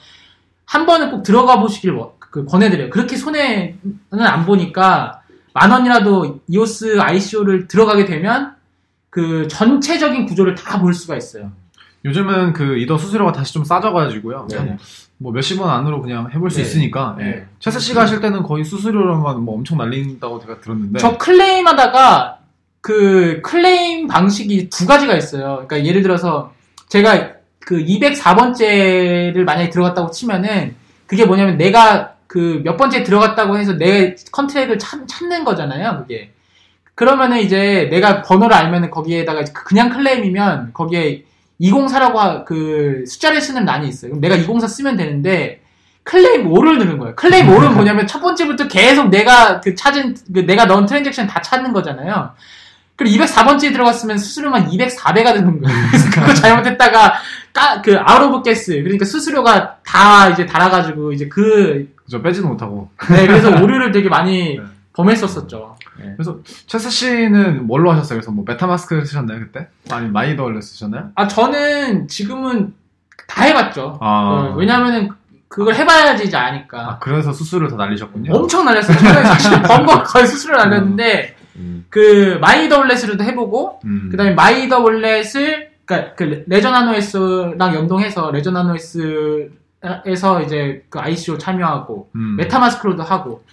한 0.66 0.86
번은 0.86 1.12
꼭 1.12 1.24
들어가 1.24 1.60
보시길 1.60 1.92
워- 1.92 2.16
그 2.20 2.46
권해드려요. 2.46 2.90
그렇게 2.90 3.18
손해는 3.18 3.78
안 4.20 4.46
보니까, 4.46 5.22
만 5.54 5.70
원이라도 5.72 6.40
이오스 6.48 7.00
ICO를 7.02 7.68
들어가게 7.68 8.06
되면, 8.06 8.56
그 9.10 9.48
전체적인 9.50 10.26
구조를 10.28 10.56
다 10.56 10.80
볼 10.80 10.94
수가 10.94 11.18
있어요. 11.18 11.52
요즘은 12.06 12.54
그 12.54 12.78
이더 12.78 12.98
수수료가 12.98 13.32
다시 13.32 13.54
좀 13.54 13.64
싸져가지고요. 13.64 14.48
네. 14.50 14.58
한뭐 14.58 15.32
몇십 15.34 15.60
원 15.62 15.70
안으로 15.70 16.02
그냥 16.02 16.30
해볼 16.34 16.50
수 16.50 16.58
네. 16.58 16.64
있으니까. 16.64 17.16
예. 17.20 17.24
네. 17.24 17.46
최세 17.60 17.80
씨가 17.80 18.02
하실 18.02 18.22
때는 18.22 18.44
거의 18.44 18.64
수수료로만 18.64 19.42
뭐 19.42 19.56
엄청 19.56 19.78
날린다고 19.78 20.40
제가 20.42 20.60
들었는데. 20.62 21.00
저 21.00 21.18
클레임 21.18 21.68
하다가 21.68 22.40
그 22.82 23.42
클레임 23.44 24.08
방식이 24.08 24.70
두 24.70 24.88
가지가 24.88 25.16
있어요. 25.16 25.66
그러니까 25.68 25.86
예를 25.86 26.02
들어서 26.02 26.54
제가 26.90 27.34
그 27.60 27.78
204번째를 27.78 29.44
만약에 29.44 29.70
들어갔다고 29.70 30.12
치면은 30.12 30.76
그게 31.06 31.26
뭐냐면 31.26 31.58
내가 31.58 32.16
그 32.32 32.62
몇 32.64 32.78
번째 32.78 33.04
들어갔다고 33.04 33.58
해서 33.58 33.74
내 33.78 34.16
컨트랙을 34.32 34.80
찾, 34.80 35.06
찾는 35.06 35.44
거잖아요. 35.44 35.98
그게. 36.00 36.32
그러면은 36.96 37.40
이제 37.40 37.90
내가 37.92 38.22
번호를 38.22 38.56
알면은 38.56 38.90
거기에다가 38.90 39.44
그냥 39.54 39.90
클레임이면 39.90 40.72
거기에 40.74 41.26
204라고 41.62 42.46
그 42.46 43.04
숫자를 43.08 43.42
쓰는 43.42 43.66
란이 43.66 43.88
있어요. 43.88 44.12
그럼 44.12 44.22
내가 44.22 44.36
204 44.36 44.68
쓰면 44.68 44.98
되는데 44.98 45.62
claim 46.04 46.50
all을 46.50 46.80
누른 46.80 46.98
거예요. 46.98 47.16
claim 47.16 47.48
all은 47.48 47.74
뭐냐면 47.74 48.08
첫 48.08 48.20
번째부터 48.22 48.68
계속 48.68 49.10
내가 49.10 49.62
그 49.62 49.76
찾은 49.76 50.16
그 50.34 50.40
내가 50.40 50.66
넣은 50.66 50.86
transaction 50.86 51.28
다 51.28 51.42
찾는 51.42 51.74
거잖아요. 51.74 52.32
그리고 52.96 53.24
204번째에 53.24 53.72
들어갔으면 53.72 54.18
수수료만 54.18 54.70
204배가 54.70 55.34
드는 55.34 55.62
거예요. 55.62 55.78
그래서 55.90 56.10
그거 56.12 56.34
잘못했다가 56.34 57.14
까, 57.54 57.82
그 57.82 57.98
out 58.00 58.28
of 58.28 58.44
gas 58.44 58.74
그러니까 58.82 59.06
수수료가 59.06 59.78
다 59.84 60.30
이제 60.30 60.46
달아가지고 60.46 61.12
이제 61.12 61.28
그 61.28 61.94
그죠 61.96 62.22
빼지도 62.22 62.48
못하고. 62.48 62.90
네, 63.10 63.28
그래서 63.28 63.50
오류를 63.50 63.92
되게 63.92 64.10
많이 64.10 64.58
네. 64.58 64.64
범했었었죠. 64.94 65.78
네. 66.04 66.14
그래서 66.18 66.40
최세 66.68 66.90
씨는 66.90 67.68
뭘로 67.68 67.92
하셨어요? 67.92 68.18
그래서 68.20 68.32
뭐 68.32 68.44
MetaMask 68.48 69.06
쓰셨나요 69.06 69.40
그때? 69.40 69.68
아니 69.90 70.10
MyEtherWallet 70.10 70.62
쓰셨나요? 70.64 71.10
아 71.16 71.28
저는 71.28 72.08
지금은 72.08 72.74
다 73.28 73.44
해봤죠. 73.44 73.98
아, 74.02 74.06
어, 74.52 74.56
왜냐하면은 74.58 75.10
그걸 75.48 75.76
해봐야지 75.76 76.26
이제 76.26 76.38
아니까. 76.38 76.80
아, 76.92 77.00
그래서 77.00 77.32
수수료 77.34 77.68
더 77.68 77.76
날리셨군요. 77.76 78.34
엄청 78.34 78.66
날렸어요. 78.66 78.98
저는 78.98 79.24
사실 79.24 79.62
번거 79.64 80.04
거의 80.04 80.26
수수료 80.28 80.58
날렸는데 80.58 81.36
음. 81.58 81.86
그 81.90 82.38
MyEtherWallet으로도 82.42 83.24
해보고 83.24 83.82
음. 83.86 84.08
그다음에 84.12 84.34
MyEtherWallet을 84.34 85.72
그러니까 85.86 86.16
그 86.16 86.44
Ledger 86.48 86.99
Nano 86.99 87.33
S랑 87.33 87.76
연동해서 87.76 88.32
레저나노에스 88.32 89.52
에서 90.06 90.42
이제 90.44 90.86
그 90.90 91.00
ICO 91.00 91.38
참여하고 91.40 92.12
음. 92.16 92.36
MetaMask로도 92.38 93.02
하고 93.02 93.44
저- 93.48 93.52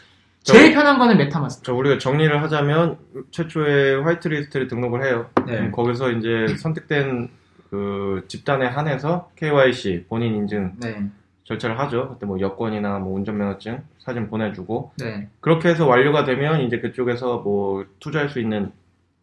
제일 0.52 0.74
편한 0.74 0.98
거는 0.98 1.16
메타마스크. 1.18 1.64
저 1.64 1.74
우리가 1.74 1.98
정리를 1.98 2.42
하자면 2.42 2.98
최초에 3.30 3.96
화이트리스트를 3.96 4.68
등록을 4.68 5.04
해요. 5.04 5.26
네. 5.46 5.56
그럼 5.56 5.72
거기서 5.72 6.10
이제 6.12 6.46
선택된 6.56 7.28
그 7.70 8.24
집단에 8.28 8.66
한해서 8.66 9.30
KYC 9.36 10.06
본인 10.08 10.34
인증 10.36 10.72
네, 10.80 11.02
절차를 11.44 11.78
하죠. 11.80 12.10
그때 12.14 12.26
뭐 12.26 12.40
여권이나 12.40 12.98
뭐 12.98 13.14
운전면허증 13.16 13.82
사진 13.98 14.28
보내주고 14.30 14.92
네, 14.98 15.28
그렇게 15.40 15.68
해서 15.68 15.86
완료가 15.86 16.24
되면 16.24 16.62
이제 16.62 16.78
그쪽에서 16.80 17.38
뭐 17.38 17.84
투자할 18.00 18.30
수 18.30 18.40
있는 18.40 18.72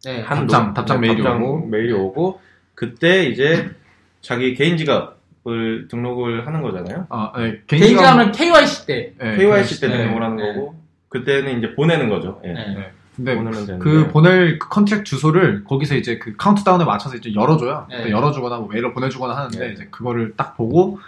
네. 0.03 0.21
한도, 0.21 0.51
답장, 0.53 0.73
답장 0.75 1.01
네, 1.01 1.07
메일이 1.07 1.23
답장 1.23 1.43
오고. 1.43 1.65
메일이 1.67 1.91
오고 1.93 2.39
그때 2.75 3.23
이제 3.23 3.71
자기 4.21 4.53
개인 4.53 4.77
지갑을 4.77 5.87
등록을 5.89 6.45
하는 6.45 6.61
거잖아요. 6.61 7.07
아, 7.09 7.31
네, 7.37 7.61
개인지하면 7.65 8.31
KYC 8.31 8.85
때. 8.85 9.13
네, 9.17 9.37
KYC 9.37 9.81
때 9.81 9.87
네, 9.87 9.97
등록을 10.03 10.23
하는 10.23 10.35
네. 10.37 10.53
거고 10.53 10.75
그때는 11.09 11.57
이제 11.57 11.73
보내는 11.75 12.09
거죠. 12.09 12.41
예. 12.43 12.53
네. 12.53 12.75
네. 12.75 12.91
근데 13.15 13.77
그 13.79 14.09
보낼 14.09 14.59
그 14.59 14.67
contract 14.67 15.05
주소를 15.05 15.63
거기서 15.63 15.95
이제 15.95 16.17
그 16.17 16.35
카운트다운에 16.35 16.83
맞춰서 16.83 17.15
이제 17.15 17.33
열어줘요. 17.33 17.87
네. 17.89 17.97
그때 17.97 18.11
열어주거나 18.11 18.57
뭐 18.57 18.67
메일로 18.67 18.93
보내주거나 18.93 19.35
하는데 19.35 19.57
네. 19.57 19.73
이제 19.73 19.87
그거를 19.89 20.33
딱 20.35 20.57
보고 20.57 20.99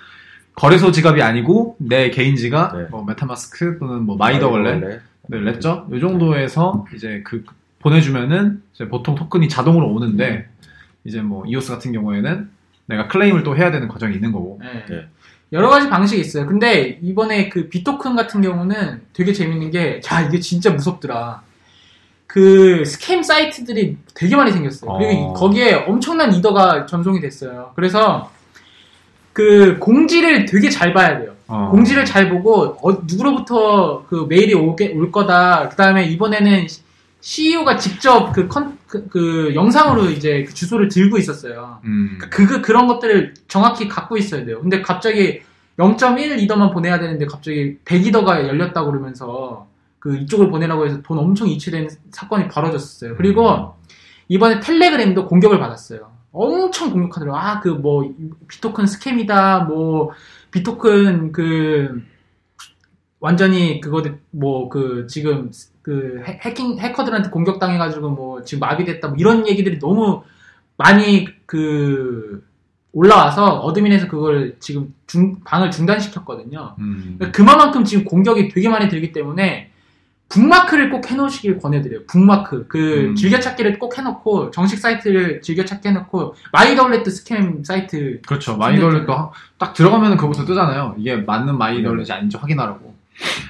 거래소 0.55 0.91
지갑이 0.91 1.21
아니고 1.21 1.75
내 1.79 2.09
개인 2.09 2.35
지갑, 2.35 2.77
네. 2.77 2.87
뭐 2.89 3.03
MetaMask 3.03 3.77
또는 3.77 4.03
뭐 4.03 4.15
MyEtherWallet, 4.17 5.01
네, 5.27 5.39
렛죠. 5.39 5.87
이 5.93 5.99
정도에서 5.99 6.85
이제 6.95 7.21
그 7.25 7.43
보내주면은 7.79 8.63
이제 8.73 8.87
보통 8.87 9.13
토큰이 9.13 9.49
자동으로 9.49 9.87
오는데 9.89 10.47
이제 11.03 11.21
뭐 11.21 11.45
EOS 11.45 11.71
같은 11.71 11.91
경우에는 11.91 12.49
내가 12.87 13.07
claim을 13.07 13.43
또 13.43 13.55
해야 13.55 13.69
되는 13.69 13.87
과정이 13.87 14.15
있는 14.15 14.31
거고. 14.31 14.61
여러 15.53 15.69
가지 15.69 15.89
방식이 15.89 16.19
있어요. 16.21 16.45
근데 16.45 16.99
이번에 17.01 17.49
그 17.49 17.69
Bee 17.69 17.86
Token 17.86 18.15
같은 18.15 18.41
경우는 18.41 19.01
되게 19.13 19.31
재밌는 19.33 19.71
게, 19.71 20.01
자, 20.01 20.21
이게 20.21 20.39
진짜 20.39 20.71
무섭더라. 20.71 21.41
그 22.27 22.83
scam 22.85 23.23
사이트들이 23.23 23.97
되게 24.13 24.35
많이 24.35 24.51
생겼어요. 24.51 24.91
그리고 24.99 25.21
어. 25.29 25.33
거기에 25.33 25.73
엄청난 25.87 26.33
이더가 26.33 26.85
전송이 26.85 27.21
됐어요. 27.21 27.71
그래서 27.75 28.29
그 29.31 29.77
공지를 29.79 30.45
되게 30.45 30.69
잘 30.69 30.93
봐야 30.93 31.17
돼요. 31.17 31.33
어. 31.47 31.69
공지를 31.71 32.03
잘 32.03 32.29
보고 32.29 32.77
어, 32.81 33.01
누구로부터 33.07 34.03
그 34.09 34.25
메일이 34.27 34.53
오게, 34.53 34.93
올 34.93 35.11
거다. 35.11 35.69
그 35.69 35.77
다음에 35.77 36.05
이번에는 36.05 36.67
CEO가 37.27 37.75
직접 37.75 38.31
그, 38.31 38.47
컨, 38.47 38.77
그, 38.87 39.05
그 39.09 39.51
영상으로 39.53 40.09
이제 40.11 40.45
그 40.45 40.53
주소를 40.53 40.87
들고 40.87 41.17
있었어요. 41.17 41.81
음. 41.83 42.17
그, 42.21 42.47
그, 42.47 42.61
그런 42.61 42.87
것들을 42.87 43.33
정확히 43.49 43.89
갖고 43.89 44.15
있어야 44.15 44.45
돼요. 44.45 44.61
근데 44.61 44.81
갑자기 44.81 45.41
0.1 45.77 46.41
이더만 46.41 46.71
보내야 46.71 46.99
되는데 47.01 47.25
갑자기 47.25 47.79
100 47.83 48.07
이더가 48.07 48.47
열렸다고 48.47 48.91
그러면서 48.91 49.67
그 49.99 50.15
이쪽을 50.15 50.49
보내라고 50.49 50.85
해서 50.85 51.01
돈 51.01 51.17
엄청 51.17 51.49
이체된 51.49 51.89
사건이 52.11 52.47
벌어졌었어요. 52.47 53.17
그리고 53.17 53.75
이번에 54.29 54.61
텔레그램도 54.61 55.25
공격을 55.25 55.59
받았어요. 55.59 56.09
엄청 56.31 56.91
공격하더라고요. 56.93 57.41
아, 57.41 57.59
그 57.59 57.67
뭐, 57.67 58.09
비토큰 58.47 58.85
스캠이다, 58.85 59.65
뭐, 59.65 60.11
비토큰 60.51 61.33
그, 61.33 62.01
완전히 63.19 63.81
그거, 63.81 64.03
뭐, 64.31 64.69
그, 64.69 65.07
지금, 65.09 65.51
그, 65.81 66.23
해- 66.27 66.39
해킹, 66.43 66.77
해커들한테 66.79 67.29
공격당해가지고 67.29 68.09
뭐, 68.09 68.43
지금 68.43 68.59
마비됐다, 68.61 69.07
뭐, 69.09 69.17
이런 69.19 69.47
얘기들이 69.47 69.79
너무 69.79 70.23
많이 70.77 71.27
그, 71.45 72.43
올라와서 72.93 73.59
admin에서 73.59 74.07
그걸 74.07 74.55
지금 74.59 74.93
중, 75.07 75.39
방을 75.43 75.71
중단시켰거든요. 75.71 76.75
음. 76.79 77.15
그러니까 77.17 77.31
그만큼 77.35 77.83
지금 77.83 78.03
공격이 78.05 78.49
되게 78.49 78.69
많이 78.69 78.87
들기 78.89 79.11
때문에 79.11 79.71
bookmark를 80.29 80.89
꼭 80.89 81.09
해놓으시길 81.09 81.59
권해드려요. 81.59 82.05
북마크 82.07 82.65
그 82.67 83.09
음. 83.09 83.15
즐겨찾기를 83.15 83.79
꼭 83.79 83.97
해놓고 83.97 84.51
정식 84.51 84.77
사이트를 84.79 85.41
즐겨찾기 85.41 85.87
해놓고 85.87 86.35
MyEtherWallet 86.51 87.05
scam 87.09 87.63
사이트 87.63 88.19
그렇죠. 88.27 88.57
MyEtherWallet도 88.57 89.13
하- 89.13 89.31
딱 89.57 89.73
들어가면 89.73 90.17
그거부터 90.17 90.43
뜨잖아요. 90.45 90.95
이게 90.97 91.15
맞는 91.17 91.57
MyEtherWallet이 91.57 92.11
아닌지 92.11 92.35
확인하라고. 92.37 92.96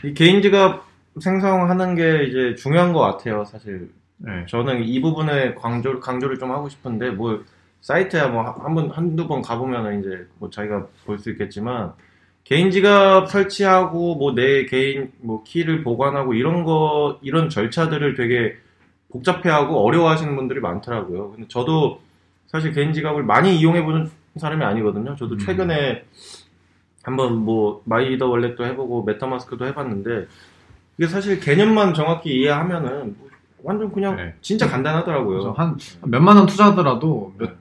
이 0.03 0.13
개인 0.13 0.41
지갑 0.41 0.85
생성하는 1.19 1.95
게 1.95 2.23
이제 2.25 2.55
중요한 2.55 2.93
것 2.93 2.99
같아요, 2.99 3.43
사실. 3.45 3.89
네. 4.17 4.45
저는 4.47 4.83
이 4.83 5.01
부분에 5.01 5.55
강조, 5.55 5.99
강조를 5.99 6.37
좀 6.39 6.51
하고 6.51 6.69
싶은데, 6.69 7.11
뭐, 7.11 7.43
사이트야 7.81 8.27
뭐, 8.29 8.43
한 8.43 8.75
번, 8.75 8.89
한두 8.91 9.27
번 9.27 9.41
가보면은 9.41 9.99
이제, 9.99 10.27
뭐, 10.39 10.49
자기가 10.49 10.87
볼 11.05 11.19
수 11.19 11.29
있겠지만, 11.31 11.93
개인 12.43 12.71
지갑 12.71 13.29
설치하고, 13.29 14.15
뭐, 14.15 14.33
내 14.33 14.65
개인, 14.65 15.11
뭐, 15.19 15.43
키를 15.43 15.83
보관하고, 15.83 16.33
이런 16.33 16.63
거, 16.63 17.19
이런 17.21 17.49
절차들을 17.49 18.15
되게 18.15 18.55
복잡해하고 19.11 19.85
어려워하시는 19.85 20.35
분들이 20.35 20.59
많더라고요. 20.59 21.31
근데 21.31 21.47
저도 21.47 22.01
사실 22.47 22.71
개인 22.73 22.93
지갑을 22.93 23.23
많이 23.23 23.57
이용해보는 23.59 24.09
사람이 24.37 24.63
아니거든요. 24.63 25.15
저도 25.15 25.35
음. 25.35 25.39
최근에 25.39 26.03
한번 27.07 27.37
뭐 27.37 27.81
MyEtherWallet도 27.85 28.65
해보고 28.65 29.03
MetaMask도 29.05 29.65
해봤는데 29.67 30.27
이게 30.97 31.07
사실 31.07 31.39
개념만 31.39 31.93
정확히 31.93 32.35
이해하면은 32.37 33.15
완전 33.63 33.89
그냥 33.93 34.17
네. 34.17 34.33
진짜 34.41 34.67
간단하더라고요. 34.67 35.53
한 35.57 35.77
몇만 36.03 36.35
원 36.35 36.45
투자하더라도 36.47 37.33
몇, 37.37 37.51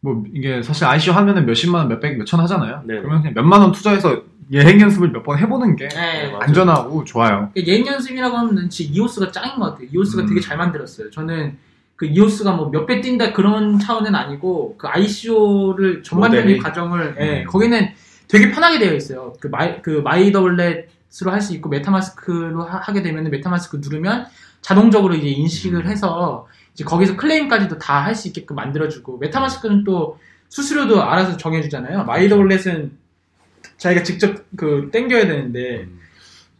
뭐 0.00 0.24
이게 0.34 0.62
사실 0.64 0.84
ICO 0.86 1.14
하면은 1.14 1.46
몇십만 1.46 1.82
원, 1.82 1.88
몇백, 1.88 2.18
몇천 2.18 2.40
하잖아요. 2.40 2.82
네. 2.86 2.98
그러면 2.98 3.20
그냥 3.22 3.34
몇만 3.34 3.60
원 3.60 3.70
투자해서 3.70 4.22
예행 4.50 4.80
연습을 4.80 5.10
몇 5.12 5.22
번 5.22 5.38
해보는 5.38 5.76
게 5.76 5.86
네. 5.88 6.26
맞아요. 6.32 6.38
안전하고 6.40 7.04
좋아요. 7.04 7.52
예행 7.56 7.86
연습이라고 7.86 8.36
하면 8.36 8.68
진짜 8.68 8.92
EOS가 8.92 9.30
짱인 9.30 9.60
것 9.60 9.66
같아요. 9.66 9.86
EOS가 9.94 10.22
음. 10.22 10.26
되게 10.26 10.40
잘 10.40 10.56
만들었어요. 10.56 11.08
저는 11.12 11.56
그 11.94 12.04
EOS가 12.06 12.50
뭐 12.56 12.70
몇 12.72 12.84
배 12.86 13.00
뛴다 13.00 13.32
그런 13.32 13.78
차원은 13.78 14.12
아니고 14.16 14.74
그 14.76 14.88
ICO를 14.88 16.02
전반적인 16.02 16.44
모델이? 16.46 16.58
과정을 16.60 17.16
예, 17.20 17.42
음. 17.42 17.46
거기는 17.46 17.90
되게 18.28 18.50
편하게 18.50 18.78
되어 18.78 18.94
있어요. 18.94 19.32
그 19.40 19.46
마이 19.48 19.80
그 19.82 19.90
MyEtherWallet으로 20.02 21.30
할 21.30 21.40
수 21.40 21.54
있고 21.54 21.68
MetaMask로 21.70 22.62
하, 22.62 22.92
게 22.92 23.02
되면 23.02 23.24
MetaMask 23.30 23.78
누르면 23.82 24.26
자동적으로 24.60 25.14
이제 25.14 25.28
인식을 25.28 25.86
음. 25.86 25.90
해서 25.90 26.46
이제 26.74 26.84
거기서 26.84 27.16
claim까지도 27.16 27.78
다 27.78 28.04
할 28.04 28.14
수 28.14 28.28
있게끔 28.28 28.56
만들어주고 28.56 29.18
MetaMask는 29.18 29.84
또 29.84 30.18
수수료도 30.50 31.02
알아서 31.02 31.36
정해주잖아요. 31.36 32.04
MyEtherWallet은 32.04 32.92
자기가 33.78 34.02
직접 34.02 34.44
그 34.56 34.88
땡겨야 34.92 35.26
되는데 35.26 35.86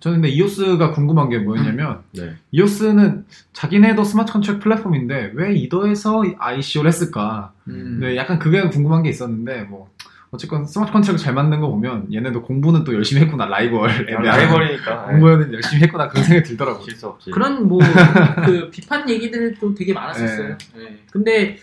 저는 0.00 0.20
근데 0.20 0.28
EOS가 0.28 0.92
궁금한 0.92 1.28
게 1.28 1.38
뭐였냐면 1.38 2.02
네. 2.14 2.34
EOS는 2.52 3.24
자기네도 3.52 4.04
smart 4.04 4.32
contract 4.32 4.60
플랫폼인데 4.60 5.32
왜 5.34 5.54
이더에서 5.54 6.22
ICO를 6.38 6.88
했을까? 6.88 7.52
음. 7.66 7.98
네, 8.00 8.16
약간 8.16 8.38
그게 8.38 8.62
궁금한 8.68 9.02
게 9.02 9.10
있었는데 9.10 9.62
뭐 9.62 9.90
어쨌건 10.30 10.66
smart 10.66 10.92
contract을 10.92 11.18
잘 11.18 11.32
만든 11.32 11.60
거 11.60 11.68
보면 11.68 12.12
얘네도 12.12 12.42
공부는 12.42 12.84
또 12.84 12.94
열심히 12.94 13.22
했구나 13.22 13.46
라이벌 13.46 13.90
아, 13.90 14.20
라이벌이니까 14.20 15.04
공부는 15.08 15.52
열심히 15.54 15.82
했구나 15.82 16.08
그런 16.08 16.24
생각이 16.24 16.48
들더라고요. 16.48 16.84
질수 16.84 17.06
없지. 17.08 17.30
그런 17.30 17.66
뭐 17.66 17.78
그 18.44 18.70
비판 18.70 19.08
얘기들도 19.08 19.74
되게 19.74 19.94
많았었어요. 19.94 20.58
네. 20.76 20.98
근데 21.10 21.56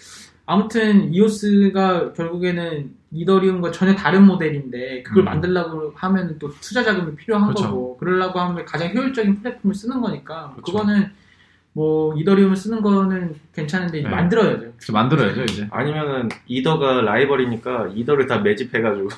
아무튼 0.47 1.13
이오스가 1.13 2.13
결국에는 2.13 2.91
이더리움과 3.11 3.71
전혀 3.71 3.95
다른 3.95 4.25
모델인데 4.25 5.03
그걸 5.03 5.23
음. 5.23 5.25
만들려고 5.25 5.93
하면 5.95 6.37
또 6.39 6.51
투자 6.59 6.83
자금이 6.83 7.15
필요한 7.15 7.45
그렇죠. 7.47 7.69
거고 7.69 7.97
그러려고 7.97 8.39
하면 8.39 8.65
가장 8.65 8.93
효율적인 8.93 9.41
플랫폼을 9.41 9.73
쓰는 9.73 10.01
거니까 10.01 10.51
그렇죠. 10.51 10.71
그거는 10.71 11.11
뭐 11.75 12.15
이더리움을 12.15 12.55
쓰는 12.55 12.81
거는 12.81 13.35
괜찮은데 13.53 14.01
네. 14.01 14.07
만들어야죠. 14.09 14.71
그래서 14.77 14.93
만들어야죠 14.93 15.43
이제. 15.43 15.67
아니면은 15.69 16.29
이더가 16.47 17.01
라이벌이니까 17.01 17.89
이더를 17.93 18.27
다 18.27 18.37
매집해가지고 18.37 19.09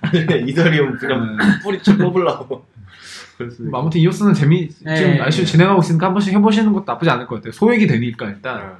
아니면 0.00 0.48
이더리움 0.48 0.98
그냥 0.98 1.22
음, 1.22 1.38
뿌리쳐 1.62 1.96
뽑으려고. 1.96 2.66
뭐 3.70 3.80
아무튼 3.80 4.00
이오스는 4.00 4.34
재미 4.34 4.68
네. 4.82 4.96
지금 4.96 5.20
ICO 5.22 5.44
진행하고 5.44 5.80
있으니까 5.82 6.06
한 6.06 6.14
번씩 6.14 6.34
해보시는 6.34 6.72
것도 6.72 6.84
나쁘지 6.84 7.08
않을 7.10 7.28
것 7.28 7.36
같아요. 7.36 7.52
소액이 7.52 7.86
되니까 7.86 8.26
일단 8.26 8.76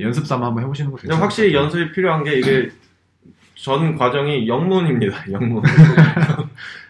연습 0.00 0.26
삼아 0.26 0.46
한번 0.46 0.64
해보시는 0.64 0.90
것도 0.90 1.02
근데 1.02 1.08
괜찮을 1.12 1.22
확실히 1.22 1.52
것 1.52 1.58
같아요. 1.58 1.64
연습이 1.66 1.92
필요한 1.94 2.24
게 2.24 2.38
이게 2.38 2.70
전 3.56 3.94
과정이 3.96 4.48
영문입니다. 4.48 5.30
영문. 5.32 5.62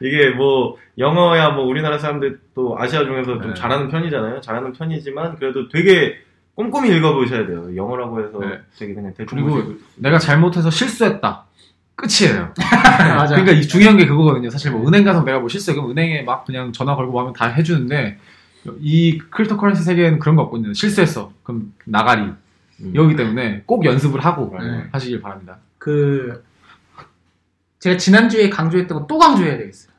이게 0.02 0.30
뭐 0.30 0.76
영어야 0.99 1.50
뭐 1.50 1.64
우리나라 1.64 1.99
사람들 1.99 2.40
또 2.54 2.76
아시아 2.78 3.04
중에서 3.04 3.40
좀 3.40 3.49
네. 3.49 3.54
잘하는 3.54 3.88
편이잖아요. 3.88 4.40
잘하는 4.40 4.73
편이지만 4.73 5.37
그래도 5.37 5.68
되게 5.68 6.16
꼼꼼히 6.54 6.94
읽어보셔야 6.97 7.47
돼요. 7.47 7.75
영어라고 7.75 8.21
해서 8.25 8.38
네. 8.40 8.61
되게 8.78 8.94
그냥 8.94 9.14
대충 9.16 9.37
그리고 9.38 9.50
보시고. 9.62 9.75
내가 9.97 10.18
잘못해서 10.18 10.71
실수했다. 10.71 11.44
끝이에요. 11.94 12.52
맞아. 13.16 13.37
그러니까 13.37 13.52
이 13.52 13.62
중요한 13.62 13.97
게 13.97 14.06
그거거든요. 14.06 14.50
사실 14.50 14.71
뭐 14.73 14.87
은행 14.88 15.04
가서 15.04 15.23
내가 15.25 15.38
뭐 15.38 15.49
실수해 15.49 15.75
그럼 15.75 15.90
은행에 15.90 16.23
막 16.23 16.44
그냥 16.44 16.73
전화 16.73 16.97
걸고 16.97 17.12
뭐 17.12 17.21
하면 17.21 17.32
다 17.32 17.47
해주는데 17.47 18.18
이 18.80 19.18
cryptocurrency 19.31 19.83
세계에는 19.85 20.18
그런 20.18 20.37
거 20.37 20.42
없거든요. 20.42 20.73
실수했어. 20.73 21.32
그럼 21.42 21.73
나가리. 21.85 22.23
음. 22.23 22.92
여기 22.94 23.14
때문에 23.14 23.62
꼭 23.66 23.85
연습을 23.85 24.24
하고 24.24 24.57
네. 24.59 24.85
하시길 24.90 25.20
바랍니다. 25.20 25.59
그 25.79 26.42
제가 27.79 27.96
지난주에 27.96 28.48
강조했던 28.50 28.98
거 29.00 29.07
또 29.07 29.18
강조해야 29.18 29.59
되겠어요. 29.59 29.91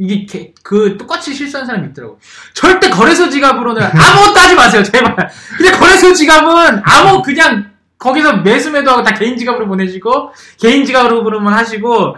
이게 0.00 0.24
개- 0.24 0.52
그 0.62 0.96
똑같이 0.96 1.34
실수한 1.34 1.66
사람이 1.66 1.88
있더라고. 1.88 2.18
절대 2.54 2.88
거래소 2.88 3.28
지갑으로는 3.28 3.82
아무것도 3.82 4.40
하지 4.40 4.54
마세요, 4.54 4.82
제발. 4.82 5.14
근데 5.58 5.70
거래소 5.72 6.14
지갑은 6.14 6.80
아무 6.84 7.20
그냥 7.22 7.70
거기서 7.98 8.38
매수 8.38 8.70
매도하고 8.70 9.02
다 9.02 9.12
개인 9.14 9.36
지갑으로 9.36 9.68
보내시고 9.68 10.32
개인 10.58 10.86
지갑으로만 10.86 11.52
하시고 11.52 12.16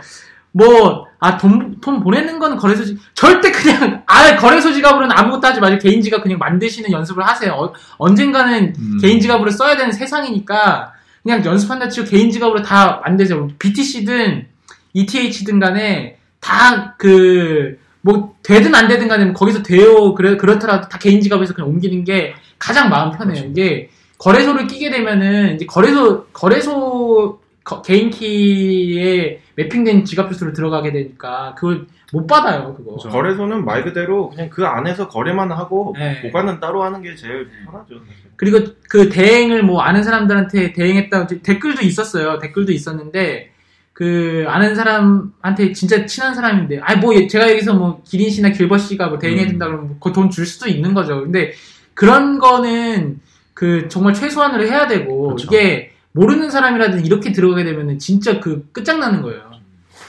뭐 0.53 1.13
아 1.25 1.39
돈 1.39 1.81
돈 1.81 2.01
보내는 2.03 2.41
건 2.41 2.57
거래소 2.57 2.85
지 2.85 2.99
절대 3.15 3.51
그냥 3.53 4.03
아 4.07 4.37
거래소 4.37 4.73
지갑으로는 4.73 5.17
아무것도 5.17 5.47
하지 5.47 5.61
마시고 5.61 5.81
개인 5.81 6.03
지갑 6.03 6.23
그냥 6.25 6.39
만드시는 6.39 6.91
연습을 6.91 7.25
하세요. 7.27 7.53
어- 7.53 7.73
언젠가는 7.99 8.75
음. 8.77 8.99
개인 9.01 9.21
지갑으로 9.21 9.51
써야 9.53 9.77
되는 9.77 9.93
세상이니까 9.93 10.93
그냥 11.23 11.45
연습한다 11.45 11.89
치고 11.89 12.07
개인 12.09 12.31
지갑으로 12.31 12.63
다 12.63 13.01
만드세요. 13.05 13.49
BTC든 13.59 14.47
ETH든 14.95 15.61
간에 15.61 16.19
다 16.43 16.97
그 16.99 17.79
뭐 18.05 18.35
되든 18.43 18.75
안 18.75 18.89
되든 18.89 19.07
간에 19.07 19.25
뭐 19.27 19.33
거기서 19.33 19.63
돼요 19.63 20.13
그래 20.15 20.37
그렇더라도 20.37 20.89
다 20.89 20.99
개인 20.99 21.21
지갑에서 21.21 21.55
그냥 21.55 21.71
옮기는 21.71 22.03
게 22.03 22.35
가장 22.59 22.91
마음 22.91 23.13
편해요. 23.13 23.35
그렇죠. 23.43 23.49
이게 23.49 23.91
거래소를 24.19 24.67
끼게 24.67 24.91
되면은 24.91 25.55
이제 25.55 25.67
거래소 25.67 26.25
거래소 26.33 27.39
거- 27.63 27.81
개인 27.83 28.11
키에 28.11 29.41
매핑된 29.55 30.05
지갑 30.05 30.33
주소로 30.33 30.53
들어가게 30.53 30.91
되니까 30.91 31.55
그걸 31.57 31.87
못 32.13 32.27
받아요 32.27 32.75
그거. 32.75 32.91
그렇죠. 32.97 33.09
거래소는 33.11 33.65
말 33.65 33.85
그대로 33.85 34.31
그냥 34.31 34.51
그 34.51 34.65
안에서 34.67 35.09
거래만 35.09 35.53
하고 35.53 35.95
네. 35.97 36.21
보관은 36.23 36.59
따로 36.59 36.83
하는 36.83 37.03
게 37.03 37.15
제일 37.15 37.49
편하죠. 37.65 37.95
그리고 38.35 38.59
그 38.89 39.09
대행을 39.11 39.63
뭐 39.63 39.81
아는 39.83 40.03
사람들한테 40.03 40.73
대행했다고 40.73 41.41
댓글도 41.45 41.83
있었어요. 41.83 42.41
댓글도 42.41 42.73
있었는데 42.73 43.52
그 43.93 44.45
아는 44.49 44.75
사람한테 44.75 45.73
진짜 45.73 46.07
친한 46.07 46.35
사람인데 46.35 46.81
아니 46.81 46.99
뭐 47.01 47.15
제가 47.27 47.51
여기서 47.51 47.75
뭐 47.75 48.03
기린 48.05 48.31
씨나 48.31 48.51
길버 48.51 48.79
씨가 48.79 49.09
뭐 49.09 49.19
대행해 49.19 49.47
준다 49.47 49.67
그러면 49.67 49.97
그돈줄 50.01 50.47
수도 50.47 50.69
있는 50.69 50.95
거죠. 50.95 51.21
근데 51.21 51.53
그런 51.95 52.39
거는 52.39 53.21
그 53.55 53.89
정말 53.89 54.15
최소한으로 54.15 54.67
해야 54.67 54.87
되고 54.87 55.29
그렇죠. 55.29 55.47
이게 55.47 55.93
모르는 56.13 56.51
사람이라든 56.51 57.05
이렇게 57.05 57.33
들어가게 57.33 57.65
되면은 57.65 57.99
진짜 57.99 58.41
그 58.41 58.67
끝장나는 58.73 59.23
거예요. 59.23 59.53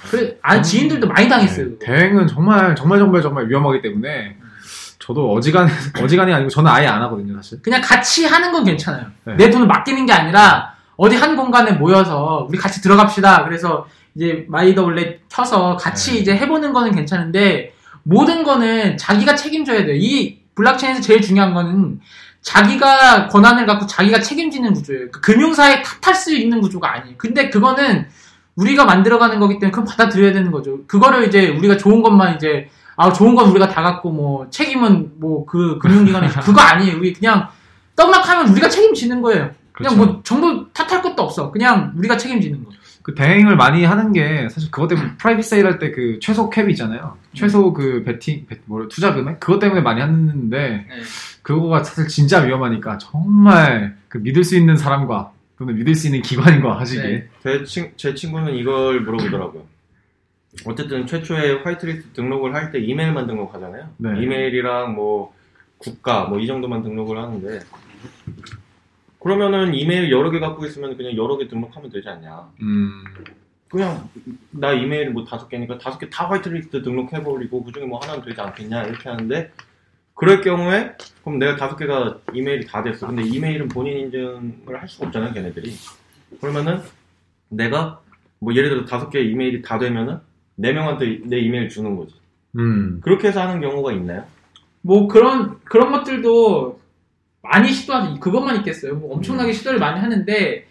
그래 0.10 0.38
아 0.42 0.62
지인들도 0.62 1.08
많이 1.08 1.28
당했어요. 1.28 1.78
네. 1.80 1.80
대행은 1.80 2.28
정말 2.28 2.76
정말 2.76 3.00
정말 3.00 3.22
정말 3.22 3.50
위험하기 3.50 3.82
때문에 3.82 4.38
저도 5.00 5.34
어지간 5.34 5.68
어지간이 6.02 6.34
아니고 6.34 6.50
저는 6.50 6.72
아예 6.72 6.88
안 6.88 7.02
하거든요 7.04 7.36
사실. 7.36 7.62
그냥 7.62 7.82
같이 7.82 8.26
하는 8.26 8.52
건 8.54 8.64
괜찮아요. 8.64 9.08
네. 9.26 9.36
내 9.36 9.50
돈을 9.50 9.68
맡기는 9.68 10.06
게 10.06 10.14
아니라 10.14 10.73
어디 10.98 11.16
한 11.16 11.36
공간에 11.36 11.72
모여서 11.72 12.46
우리 12.50 12.58
같이 12.58 12.82
들어갑시다. 12.82 13.46
그래서 13.46 13.88
이제 14.16 14.46
마이더 14.48 14.84
원래 14.84 15.20
켜서 15.30 15.76
같이 15.76 16.14
네. 16.14 16.18
이제 16.20 16.36
해보는 16.36 16.74
거는 16.74 16.94
괜찮은데 16.94 17.74
모든 18.04 18.44
거는 18.44 18.98
자기가 18.98 19.36
책임져야 19.36 19.86
돼요. 19.86 19.96
이 19.96 20.40
블록체인에서 20.56 21.02
제일 21.02 21.22
중요한 21.22 21.54
거는 21.54 22.00
자기가 22.42 23.30
권한을 23.30 23.66
갖고 23.66 23.88
자기가 23.88 24.20
책임지는 24.20 24.74
구조예요. 24.74 25.10
그 25.12 25.22
금융사에 25.22 25.82
탓할 25.82 26.14
수 26.16 26.36
있는 26.36 26.62
구조가 26.62 26.94
아니에요. 26.94 27.16
근데 27.18 27.50
그거는 27.50 28.08
우리가 28.56 28.86
만들어가는 28.86 29.40
거기 29.40 29.56
때문에 29.56 29.72
그건 29.72 29.86
받아들여야 29.86 30.34
되는 30.34 30.52
거죠. 30.52 30.86
그거를 30.86 31.28
이제 31.28 31.50
우리가 31.50 31.78
좋은 31.78 32.04
것만 32.04 32.36
이제 32.36 32.70
아 32.96 33.12
좋은 33.12 33.34
건 33.34 33.50
우리가 33.50 33.68
다 33.70 33.82
갖고 33.82 34.12
뭐 34.12 34.48
책임은 34.52 35.14
뭐 35.20 35.46
그 35.46 35.80
금융기관에 35.80 36.28
그거 36.44 36.62
아니에요. 36.62 36.98
우리 36.98 37.14
그냥 37.14 37.48
떡락하면 37.96 38.50
우리가 38.50 38.70
책임지는 38.70 39.22
거예요. 39.22 39.52
그냥 39.74 39.96
그렇죠. 39.96 40.14
뭐 40.14 40.22
정부 40.24 40.68
탓할 40.74 41.02
것도 41.02 41.22
없어. 41.24 41.52
그냥 41.52 41.94
우리가 41.98 42.18
책임지는 42.18 42.64
거. 42.64 42.72
그 43.02 43.14
대행을 43.16 43.58
많이 43.58 43.84
하는 43.84 44.14
게 44.14 44.48
사실 44.50 44.72
그것 44.72 44.88
때문에 44.88 45.16
private 45.20 45.44
sale 45.44 45.66
할 45.66 45.78
때 45.80 45.92
그 45.92 46.20
최소 46.22 46.50
cap이 46.50 46.72
있잖아요. 46.72 47.18
최소 47.34 47.74
그 47.74 48.04
베팅, 48.06 48.46
베, 48.48 48.60
뭐 48.66 48.88
투자 48.88 49.14
금액 49.14 49.40
그것 49.42 49.60
때문에 49.60 49.82
많이 49.82 50.00
하는데 50.00 50.88
그거가 51.42 51.84
사실 51.84 52.08
진짜 52.08 52.40
위험하니까 52.44 52.98
정말 53.00 53.98
그 54.08 54.20
믿을 54.20 54.44
수 54.46 54.56
있는 54.56 54.78
사람과 54.78 55.32
또는 55.58 55.76
믿을 55.76 55.96
수 55.96 56.08
있는 56.08 56.22
기관과 56.22 56.80
하시길. 56.80 57.30
네. 57.44 57.58
제, 57.60 57.64
친, 57.66 57.92
제 57.98 58.14
친구는 58.14 58.56
이걸 58.56 59.02
물어보더라고요. 59.02 59.64
어쨌든 60.66 61.06
최초에 61.08 61.62
화이트리스트 61.64 62.14
등록을 62.14 62.54
할 62.56 62.72
때 62.72 62.80
이메일만 62.80 63.28
등록하잖아요. 63.28 63.90
네. 63.98 64.10
이메일이랑 64.22 64.94
뭐 64.96 65.34
국가 65.78 66.26
뭐 66.26 66.40
이 66.40 66.48
정도만 66.48 66.84
등록을 66.84 67.18
하는데 67.18 67.60
그러면은 69.24 69.74
이메일 69.74 70.12
여러 70.12 70.30
개 70.30 70.40
갖고 70.40 70.66
있으면 70.66 70.98
그냥 70.98 71.16
여러 71.16 71.38
개 71.38 71.48
등록하면 71.48 71.90
되지 71.90 72.10
않냐. 72.10 72.50
음, 72.62 73.04
그냥 73.70 74.08
나 74.52 74.74
이메일 74.74 75.12
뭐 75.12 75.24
다섯 75.24 75.48
개니까 75.48 75.78
다섯 75.78 75.98
개 75.98 76.10
다 76.10 76.30
화이트리스트 76.30 76.84
등록해버리고 76.84 77.64
그중에 77.64 77.86
뭐 77.86 78.00
하나는 78.00 78.24
되지 78.24 78.40
않겠냐 78.40 78.84
이렇게 78.84 79.10
하는데 79.10 79.52
그럴 80.14 80.42
경우에 80.42 80.92
그럼 81.24 81.40
내가 81.40 81.56
다섯 81.56 81.76
개가 81.78 82.18
이메일이 82.34 82.68
다 82.68 82.84
됐어. 82.84 83.08
근데 83.08 83.24
이메일은 83.24 83.68
본인 83.70 83.98
인증을 83.98 84.80
할 84.80 84.88
수가 84.88 85.08
없잖아요, 85.08 85.34
걔네들이. 85.34 85.74
그러면은 86.42 86.80
내가 87.50 88.00
뭐 88.40 88.54
예를 88.54 88.70
들어 88.70 88.86
다섯 88.86 89.10
개 89.10 89.22
이메일이 89.22 89.62
다 89.62 89.80
되면은 89.80 90.20
네 90.56 90.74
명한테 90.74 91.22
내 91.24 91.40
이메일 91.40 91.70
주는 91.70 91.96
거지. 91.96 92.14
음. 92.58 93.00
그렇게 93.02 93.30
해서 93.30 93.42
하는 93.42 93.62
경우가 93.62 93.94
있나요? 93.94 94.24
뭐 94.82 95.08
그런 95.08 95.60
그런 95.64 95.92
것들도 95.94 96.80
많이 97.44 97.72
시도하죠. 97.72 98.20
그것만 98.20 98.58
있겠어요. 98.58 98.96
뭐 98.96 99.16
엄청나게 99.16 99.52
음. 99.52 99.54
시도를 99.54 99.78
많이 99.78 100.00
하는데 100.00 100.66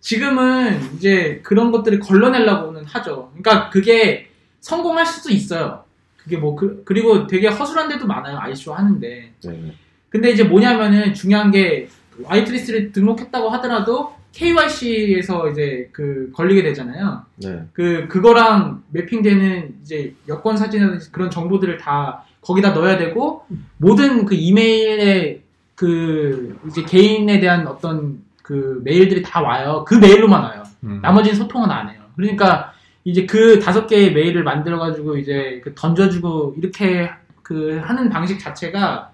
지금은 0.00 0.94
이제 0.94 1.40
그런 1.42 1.72
것들을 1.72 1.98
걸러내려고는 1.98 2.84
하죠. 2.84 3.32
그러니까 3.36 3.70
그게 3.70 4.28
성공할 4.60 5.06
수도 5.06 5.30
있어요. 5.30 5.84
그게 6.16 6.36
뭐 6.36 6.54
그, 6.54 6.84
리고 6.88 7.26
되게 7.26 7.48
허술한 7.48 7.88
데도 7.88 8.06
많아요. 8.06 8.38
ICO 8.38 8.74
하는데. 8.74 9.32
네. 9.42 9.74
근데 10.10 10.30
이제 10.30 10.44
뭐냐면은 10.44 11.14
중요한 11.14 11.50
게 11.50 11.88
whitelist를 12.22 12.92
등록했다고 12.92 13.48
하더라도 13.50 14.14
KYC에서 14.32 15.50
이제 15.50 15.88
그 15.92 16.30
걸리게 16.34 16.62
되잖아요. 16.62 17.24
네. 17.36 17.62
그 17.72 18.06
그거랑 18.08 18.82
매핑되는 18.90 19.78
이제 19.82 20.14
여권 20.28 20.56
사진이라든지 20.56 21.10
그런 21.10 21.30
정보들을 21.30 21.78
다 21.78 22.24
거기다 22.42 22.72
넣어야 22.72 22.98
되고 22.98 23.46
모든 23.78 24.26
그 24.26 24.34
이메일에 24.34 25.42
그 25.78 26.58
이제 26.66 26.82
개인에 26.82 27.38
대한 27.38 27.64
어떤 27.68 28.18
그 28.42 28.80
메일들이 28.84 29.22
다 29.22 29.40
와요. 29.40 29.84
그 29.86 29.94
메일로만 29.94 30.42
와요. 30.42 30.64
음. 30.82 30.98
나머지는 31.00 31.36
소통은 31.38 31.70
안 31.70 31.88
해요. 31.88 32.00
그러니까 32.16 32.72
이제 33.04 33.26
그 33.26 33.60
다섯 33.60 33.86
개의 33.86 34.12
메일을 34.12 34.42
만들어 34.42 34.80
가지고 34.80 35.16
이제 35.16 35.60
그 35.62 35.72
던져주고 35.76 36.56
이렇게 36.58 37.08
그 37.44 37.78
하는 37.80 38.10
방식 38.10 38.40
자체가 38.40 39.12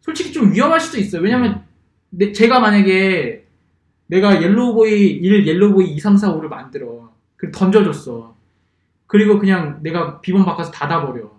솔직히 0.00 0.32
좀 0.32 0.52
위험할 0.52 0.78
수도 0.78 0.98
있어요. 0.98 1.22
왜냐면 1.22 1.62
내- 2.10 2.30
제가 2.30 2.60
만약에 2.60 3.44
내가 4.06 4.40
Yellow 4.40 4.75
Boy 4.75 4.92
1, 5.10 5.44
Yellow 5.48 5.73
Boy 5.73 5.86
2, 5.90 5.98
3, 5.98 6.16
4, 6.16 6.32
5를 6.36 6.46
만들어. 6.48 7.10
그리고 7.36 7.58
던져줬어. 7.58 8.36
그리고 9.08 9.40
그냥 9.40 9.80
내가 9.82 10.20
비번 10.20 10.44
바꿔서 10.44 10.70
닫아버려. 10.70 11.30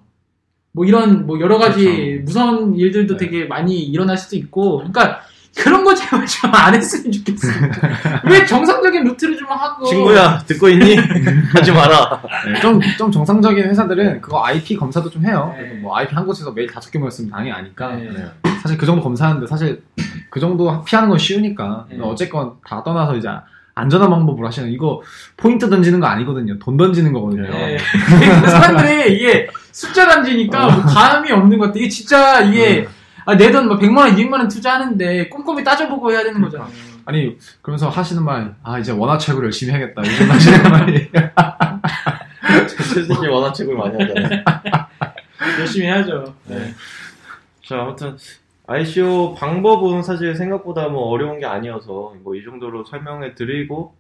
뭐 0.74 0.86
이런 0.86 1.26
뭐 1.26 1.40
여러 1.40 1.58
가지 1.58 1.84
그렇죠. 1.86 2.24
무서운 2.24 2.76
일들도 2.76 3.18
네. 3.18 3.26
되게 3.26 3.46
많이 3.46 3.80
일어날 3.80 4.18
수도 4.18 4.36
있고. 4.38 4.78
그러니까 4.78 5.22
그런 5.58 5.84
거 5.84 5.94
제발 5.94 6.26
좀 6.26 6.52
안 6.54 6.74
했으면 6.74 7.12
좋겠어. 7.12 7.48
왜 8.26 8.46
정상적인 8.46 9.04
루트를 9.04 9.38
좀 9.38 9.48
하고. 9.50 9.86
친구야 9.86 10.40
듣고 10.40 10.70
있니? 10.70 10.96
하지 11.54 11.72
마라. 11.72 12.22
네, 12.46 12.60
좀, 12.62 12.80
좀 12.98 13.12
정상적인 13.12 13.66
회사들은 13.66 14.22
그거 14.22 14.46
IP 14.46 14.78
검사도 14.78 15.10
좀 15.10 15.26
해요. 15.26 15.54
네. 15.58 15.64
그래서 15.64 15.82
뭐 15.82 15.98
IP 15.98 16.16
한 16.16 16.26
곳에서 16.26 16.52
메일 16.52 16.72
다섯 16.72 16.90
개 16.90 17.00
모였으면 17.00 17.32
당연히 17.32 17.52
아니까. 17.52 17.96
네. 17.96 18.10
사실 18.62 18.78
그 18.78 18.86
정도 18.86 19.02
검사하는데 19.02 19.46
사실 19.48 19.82
그 20.30 20.40
정도 20.40 20.84
피하는 20.86 21.10
건 21.10 21.18
쉬우니까. 21.18 21.88
네. 21.90 21.98
어쨌건 22.02 22.54
다 22.66 22.82
떠나서 22.84 23.18
이제 23.18 23.28
안전한 23.74 24.10
방법으로 24.10 24.48
하시는 24.48 24.70
이거 24.70 25.02
포인트 25.38 25.70
던지는 25.70 26.00
거 26.00 26.08
아니거든요. 26.08 26.60
돈 26.60 26.78
던지는 26.78 27.12
거거든요. 27.14 27.44
네. 27.50 27.78
그러니까 28.20 28.48
사람들이 28.50 29.16
이게 29.16 29.48
숫자 29.72 30.08
단지니까 30.08 30.70
뭐 30.70 30.84
감이 30.84 31.32
없는 31.32 31.58
것 31.58 31.68
같아. 31.68 31.80
이게 31.80 31.90
진짜 31.90 32.42
이게 32.42 32.88
아, 33.26 33.36
내돈뭐 33.36 33.78
100만 33.78 33.98
원, 33.98 34.16
200만 34.16 34.34
원 34.34 34.48
투자하는데 34.48 35.30
꼼꼼히 35.30 35.64
따져보고 35.64 36.12
해야 36.12 36.24
되는 36.24 36.42
거잖아요. 36.42 36.70
아니 37.06 37.38
그러면서 37.62 37.90
하시는 37.90 38.24
말, 38.24 38.56
아 38.64 38.78
이제 38.80 38.92
원화책으로 38.92 39.46
열심히 39.46 39.74
해야겠다. 39.74 40.02
요즘 40.06 40.30
하시는 40.32 40.64
말이. 40.64 41.10
최진이 42.94 43.28
원화책을 43.28 43.76
많이 43.76 43.98
하잖아요. 44.02 44.44
열심히 45.60 45.88
해야죠. 45.88 46.34
네. 46.46 46.74
자, 47.68 47.82
아무튼 47.82 48.18
ICO 48.68 49.36
방법은 49.36 50.04
사실 50.04 50.36
생각보다 50.36 50.88
뭐 50.88 51.08
어려운 51.10 51.40
게 51.40 51.46
아니어서 51.46 52.14
뭐 52.24 52.36
이 52.36 52.44
정도로 52.44 52.86
설명해 52.86 53.36
드리고 53.36 53.96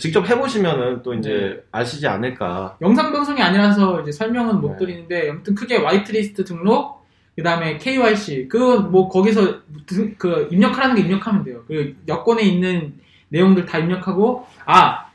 직접 0.00 0.28
해보시면은 0.28 1.02
또 1.02 1.14
이제 1.14 1.62
아시지 1.70 2.06
않을까. 2.08 2.76
영상 2.82 3.12
방송이 3.12 3.40
아니라서 3.40 4.00
이제 4.02 4.10
설명은 4.10 4.60
못 4.60 4.72
네. 4.72 4.76
드리는데 4.78 5.30
아무튼 5.30 5.54
크게 5.54 5.76
화이트리스트 5.76 6.44
등록 6.44 7.06
그다음에 7.36 7.78
KYC 7.78 8.48
그 8.48 8.58
뭐 8.90 9.08
거기서 9.08 9.60
등- 9.86 10.14
그 10.18 10.48
입력하라는 10.50 10.96
게 10.96 11.02
입력하면 11.02 11.44
돼요. 11.44 11.62
그 11.68 11.94
여권에 12.08 12.42
있는 12.42 12.94
내용들 13.28 13.66
다 13.66 13.78
입력하고 13.78 14.46
아 14.64 15.06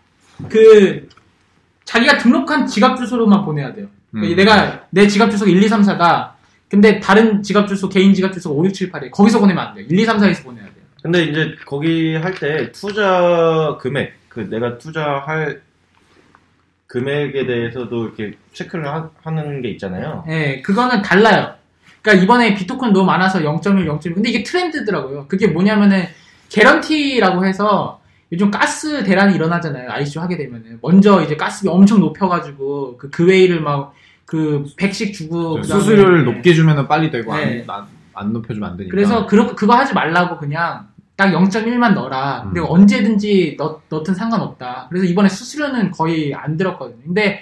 그 0.49 1.07
자기가 1.85 2.17
등록한 2.17 2.65
지갑 2.65 2.97
주소로만 2.97 3.43
보내야 3.45 3.73
돼요. 3.73 3.87
음. 4.15 4.21
내가 4.35 4.85
내 4.89 5.07
지갑 5.07 5.29
주소가 5.29 5.51
1, 5.51 5.61
2, 5.61 5.67
3, 5.67 5.81
4가 5.81 6.31
근데 6.69 6.99
다른 7.01 7.43
지갑 7.43 7.67
주소 7.67 7.89
개인 7.89 8.13
지갑 8.13 8.31
주소가 8.33 8.55
5, 8.55 8.65
6, 8.65 8.73
7, 8.73 8.91
8에 8.91 9.11
거기서 9.11 9.39
보내면 9.39 9.67
안 9.67 9.75
돼요. 9.75 9.85
1, 9.89 9.99
2, 9.99 10.05
3, 10.05 10.17
4에서 10.17 10.43
보내야 10.43 10.63
돼요. 10.63 10.73
근데 11.03 11.23
이제 11.25 11.55
거기 11.65 12.15
할 12.15 12.33
때 12.35 12.71
투자 12.71 13.77
금액, 13.81 14.13
그 14.33 14.49
내가 14.49 14.77
투자할 14.79 15.61
금액에 16.87 17.45
대해서도 17.45 18.05
이렇게 18.05 18.37
체크를 18.53 18.87
하, 18.87 19.09
는게 19.25 19.69
있잖아요. 19.69 20.25
예, 20.27 20.61
그거는 20.61 21.01
달라요. 21.01 21.53
그러니까 22.01 22.23
이번에 22.23 22.55
비토큰 22.55 22.93
너무 22.93 23.05
많아서 23.05 23.39
0.1, 23.39 23.87
0.1. 23.87 24.13
근데 24.13 24.29
이게 24.29 24.43
트렌드더라고요. 24.43 25.27
그게 25.27 25.47
뭐냐면은 25.47 26.05
개런티라고 26.49 27.45
해서 27.45 28.01
요즘 28.31 28.49
가스 28.49 29.03
대란이 29.03 29.35
일어나잖아요. 29.35 29.91
ICO 29.91 30.21
하게 30.21 30.37
되면은 30.37 30.79
먼저 30.81 31.21
이제 31.21 31.37
가스비 31.37 31.69
엄청 31.69 31.99
높여가지고 31.99 32.97
그 32.97 33.09
그웨이를 33.11 33.61
막그 33.61 34.65
100씩 34.77 35.13
주고 35.13 35.61
그다음에 35.61 35.81
수수료를 35.81 36.25
높게 36.25 36.53
주면 36.53 36.87
빨리 36.87 37.11
되고 37.11 37.35
네. 37.35 37.63
안, 37.67 37.81
안, 37.81 37.87
안 38.13 38.33
높여주면 38.33 38.71
안 38.71 38.77
되니까. 38.77 38.91
그래서 38.91 39.27
그렇 39.27 39.55
그거 39.55 39.75
하지 39.75 39.93
말라고 39.93 40.37
그냥 40.39 40.87
딱 41.15 41.31
0.1만 41.31 41.93
넣어라. 41.93 42.43
음. 42.45 42.49
그리고 42.51 42.73
언제든지 42.73 43.55
넣, 43.57 43.81
넣든 43.89 44.15
상관없다. 44.15 44.87
그래서 44.89 45.05
이번에 45.05 45.29
수수료는 45.29 45.91
거의 45.91 46.33
안 46.33 46.57
들었거든요. 46.57 47.01
근데 47.03 47.41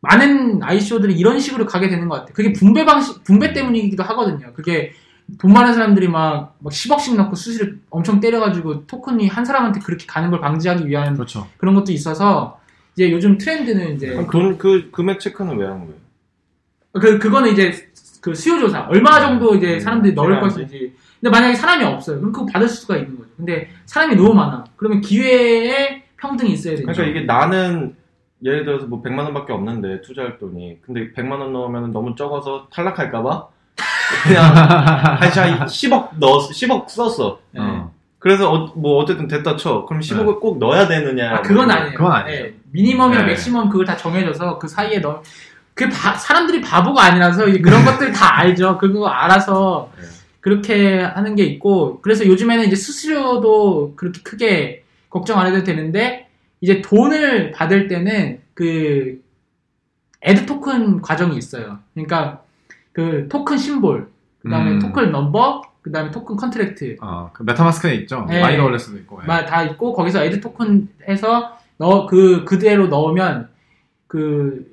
많은 0.00 0.62
ICO들이 0.62 1.14
이런 1.14 1.38
식으로 1.38 1.66
가게 1.66 1.88
되는 1.88 2.08
것 2.08 2.16
같아요. 2.16 2.34
그게 2.34 2.52
분배 2.52 2.84
방식, 2.84 3.24
분배 3.24 3.52
때문이기도 3.52 4.02
하거든요. 4.02 4.52
그게 4.54 4.92
돈 5.38 5.52
많은 5.52 5.72
사람들이 5.72 6.08
막, 6.08 6.56
막 6.58 6.70
10억씩 6.70 7.16
넣고 7.16 7.34
수수료 7.34 7.72
엄청 7.88 8.20
때려가지고 8.20 8.86
토큰이 8.86 9.28
한 9.28 9.44
사람한테 9.44 9.80
그렇게 9.80 10.04
가는 10.06 10.30
걸 10.30 10.40
방지하기 10.40 10.86
위한 10.86 11.14
그렇죠. 11.14 11.46
그런 11.56 11.74
것도 11.74 11.92
있어서 11.92 12.60
이제 12.94 13.10
요즘 13.10 13.38
트렌드는 13.38 13.96
이제 13.96 14.08
그럼 14.08 14.30
돈, 14.30 14.58
그 14.58 14.90
금액 14.90 15.20
체크는 15.20 15.56
왜 15.56 15.66
하는 15.66 15.80
거예요? 15.86 15.94
그, 16.92 17.18
그거는 17.18 17.52
이제 17.52 17.72
그 18.20 18.34
수요조사. 18.34 18.86
얼마 18.88 19.20
정도 19.20 19.54
이제 19.54 19.74
음, 19.74 19.80
사람들이 19.80 20.14
넣을 20.14 20.28
필요한지. 20.34 20.54
것인지. 20.54 20.94
근데 21.24 21.38
만약에 21.38 21.54
사람이 21.54 21.82
없어요. 21.84 22.18
그럼 22.18 22.32
그거 22.32 22.44
받을 22.44 22.68
수가 22.68 22.98
있는 22.98 23.16
거죠. 23.16 23.30
근데 23.34 23.70
사람이 23.86 24.14
너무 24.14 24.34
많아. 24.34 24.62
그러면 24.76 25.00
기회에 25.00 26.02
평등이 26.20 26.52
있어야 26.52 26.74
되죠. 26.76 26.86
그러니까 26.86 27.04
이게 27.04 27.20
나는 27.24 27.96
예를 28.44 28.66
들어서 28.66 28.84
뭐 28.84 29.02
100만 29.02 29.20
원밖에 29.20 29.54
없는데 29.54 30.02
투자할 30.02 30.36
돈이 30.38 30.82
근데 30.82 31.10
100만 31.14 31.40
원 31.40 31.54
넣으면 31.54 31.92
너무 31.92 32.14
적어서 32.14 32.68
탈락할까 32.70 33.22
봐 33.22 33.46
그냥 34.24 34.44
한 34.54 35.66
10억 35.66 36.18
넣었어 36.18 36.50
10억 36.50 36.90
썼어 36.90 37.38
네. 37.52 37.60
어. 37.62 37.90
그래서 38.18 38.52
어, 38.52 38.74
뭐 38.76 39.02
어쨌든 39.02 39.26
됐다 39.26 39.56
쳐 39.56 39.86
그럼 39.86 40.02
10억을 40.02 40.40
꼭 40.40 40.58
넣어야 40.58 40.86
되느냐 40.86 41.36
아, 41.36 41.40
그건 41.40 41.68
뭐 41.68 41.74
아니에요. 41.74 41.96
그건 41.96 42.12
아니에요. 42.12 42.42
네. 42.44 42.54
미니멈이랑 42.72 43.24
네. 43.24 43.32
맥시멈 43.32 43.70
그걸 43.70 43.86
다 43.86 43.96
정해져서 43.96 44.58
그 44.58 44.68
사이에 44.68 44.98
넣, 44.98 45.22
그 45.72 45.88
바- 45.88 46.16
사람들이 46.16 46.60
바보가 46.60 47.02
아니라서 47.02 47.48
이제 47.48 47.60
그런 47.62 47.82
것들 47.86 48.12
다 48.12 48.36
알죠. 48.40 48.76
그거 48.76 49.06
알아서 49.08 49.90
네. 49.98 50.04
그렇게 50.44 50.98
하는 51.00 51.36
게 51.36 51.44
있고 51.44 52.02
그래서 52.02 52.26
요즘에는 52.26 52.66
이제 52.66 52.76
수수료도 52.76 53.94
그렇게 53.96 54.20
크게 54.20 54.84
걱정 55.08 55.38
안 55.40 55.46
해도 55.46 55.64
되는데 55.64 56.28
이제 56.60 56.82
돈을 56.82 57.50
받을 57.52 57.88
때는 57.88 58.42
그 58.52 59.22
add 60.20 60.44
token 60.44 61.00
과정이 61.00 61.38
있어요. 61.38 61.78
그러니까 61.94 62.42
그 62.92 63.26
token 63.30 63.56
symbol, 63.56 64.10
그다음에 64.42 64.72
음. 64.72 64.78
token 64.80 65.12
number, 65.12 65.62
그다음에 65.80 66.10
token 66.10 66.36
contract 66.36 66.96
어, 67.00 67.30
그 67.32 67.42
MetaMask에 67.44 67.94
있죠. 68.02 68.26
네. 68.28 68.42
MyEtherWallet도 68.42 68.98
있고. 68.98 69.20
예. 69.22 69.26
마- 69.26 69.46
다 69.46 69.62
있고 69.62 69.94
거기서 69.94 70.22
add 70.26 70.42
token 70.42 70.90
해서 71.08 71.56
넣어 71.78 72.04
그 72.04 72.44
그대로 72.44 72.88
넣으면 72.88 73.48
그 74.06 74.70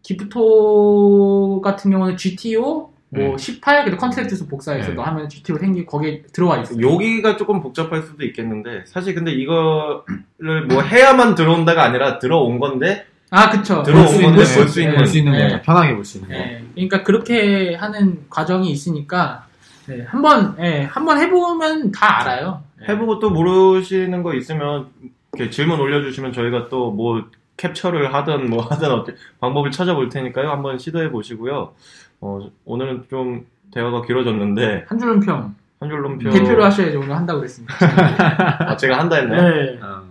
Gifto 0.00 1.60
같은 1.60 1.90
경우는 1.90 2.16
GTO 2.16 2.89
뭐 3.12 3.30
네. 3.30 3.36
18 3.36 3.84
그리고 3.84 3.98
contract에서 3.98 4.46
복사해서 4.46 4.90
네. 4.90 4.94
너 4.94 5.02
하면 5.02 5.28
GTO 5.28 5.58
생기고 5.58 5.90
거기에 5.90 6.22
들어와 6.32 6.58
있어요. 6.58 6.80
여기가 6.80 7.36
조금 7.36 7.60
복잡할 7.60 8.02
수도 8.02 8.24
있겠는데 8.24 8.84
사실 8.86 9.14
근데 9.14 9.32
이거를 9.32 10.66
뭐 10.68 10.80
해야만 10.82 11.34
들어온다가 11.34 11.84
아니라 11.84 12.18
들어온 12.18 12.58
건데 12.60 13.06
아 13.30 13.50
그쵸. 13.50 13.82
들어온 13.82 14.06
수 14.06 14.14
건데 14.20 14.26
있는, 14.42 14.54
볼수 14.54 14.80
있는 14.80 14.96
볼수 14.96 15.18
있는 15.18 15.32
네. 15.32 15.42
거죠. 15.48 15.62
편하게 15.62 15.94
볼 15.94 16.04
수 16.04 16.18
있는 16.18 16.30
거. 16.30 16.34
예, 16.36 16.64
그러니까 16.74 17.02
그렇게 17.02 17.74
하는 17.74 18.24
과정이 18.30 18.70
있으니까 18.70 19.46
네, 19.86 20.04
한번 20.08 20.54
예, 20.60 20.82
한번 20.84 21.18
해보면 21.18 21.90
다 21.90 22.20
알아요. 22.20 22.62
예. 22.82 22.92
해보고 22.92 23.18
또 23.18 23.30
모르시는 23.30 24.22
거 24.22 24.34
있으면 24.34 24.86
이렇게 25.34 25.50
질문 25.50 25.80
올려주시면 25.80 26.32
저희가 26.32 26.68
또 26.68 26.92
뭐 26.92 27.24
캡처를 27.56 28.14
하든 28.14 28.48
뭐 28.48 28.62
하든 28.62 28.90
어떻게 28.90 29.18
방법을 29.40 29.70
찾아볼 29.70 30.08
테니까요. 30.08 30.48
한번 30.50 30.78
시도해 30.78 31.10
보시고요. 31.10 31.74
어, 32.20 32.50
오늘은 32.64 33.06
좀 33.08 33.46
대화가 33.72 34.02
길어졌는데 34.02 34.84
한 34.88 34.98
줄은 34.98 35.20
평한 35.20 35.54
줄 35.88 36.02
논평 36.02 36.32
대표로 36.32 36.64
하셔야지 36.64 36.96
오늘 36.96 37.16
한다고 37.16 37.40
그랬습니다. 37.40 37.74
아, 38.70 38.76
제가 38.76 38.98
한다 38.98 39.16
했나요? 39.16 39.42
네. 39.42 39.80
어. 39.82 40.02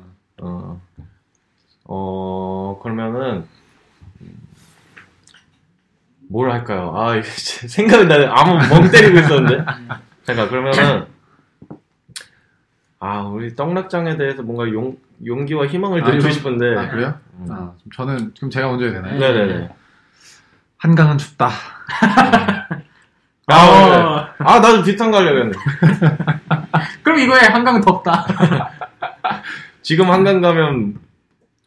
어, 0.41 0.82
어, 1.86 2.80
그러면은 2.82 3.45
뭘 6.30 6.52
할까요? 6.52 6.93
아, 6.95 7.15
이게 7.15 7.24
생각이 7.67 8.06
나네. 8.06 8.28
아무 8.28 8.54
멍 8.69 8.89
때리고 8.89 9.19
있었는데. 9.19 9.65
잠깐, 10.24 10.48
그러면은, 10.48 11.08
아, 13.00 13.22
우리 13.24 13.56
떡락장에 13.56 14.15
대해서 14.17 14.43
뭔가 14.43 14.72
용, 14.72 14.95
용기와 15.26 15.65
희망을 15.65 16.04
아, 16.04 16.06
드리고 16.06 16.22
좀- 16.24 16.32
싶은데. 16.32 16.76
아, 16.78 16.89
그래요? 16.89 17.19
음. 17.39 17.48
아, 17.50 17.74
좀 17.82 17.91
저는 17.93 18.34
그럼 18.36 18.52
제가 18.52 18.67
먼저 18.67 18.86
해야 18.86 18.93
되나요? 18.93 19.19
네. 19.19 19.32
네네네. 19.34 19.69
한강은 20.78 21.17
춥다. 21.17 21.50
아, 23.47 23.67
어, 23.67 23.89
네. 23.89 24.45
아, 24.45 24.60
나도 24.60 24.84
비슷한 24.84 25.12
거 25.12 25.17
하려고 25.17 25.38
했는데. 25.39 25.60
그럼 27.02 27.19
이거에 27.19 27.39
한강은 27.39 27.82
덥다. 27.82 28.25
지금 29.82 30.12
한강 30.12 30.41
가면 30.41 30.99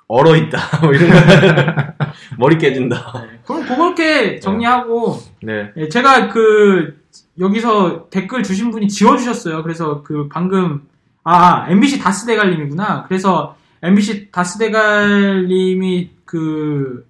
얼어 0.07 0.37
있다. 0.37 0.59
뭐 0.83 0.93
이런 0.93 1.11
거. 1.11 1.17
머리 2.39 2.59
깨진다. 2.59 3.13
네. 3.15 3.41
그럼 3.45 3.67
그렇게 3.67 4.39
정리하고 4.39 5.19
네. 5.43 5.71
예, 5.77 5.89
제가 5.89 6.29
그 6.29 7.03
여기서 7.39 8.09
댓글 8.11 8.43
주신 8.43 8.71
분이 8.71 8.89
지워 8.89 9.17
주셨어요. 9.17 9.63
그래서 9.63 10.03
그 10.03 10.29
방금 10.29 10.83
아 11.25 11.67
MBC 11.69 11.99
다스 11.99 12.27
대갈님이구나. 12.27 13.07
그래서 13.09 13.57
MBC 13.83 14.31
다스 14.31 14.59
대갈님이 14.59 16.11
그, 16.25 17.05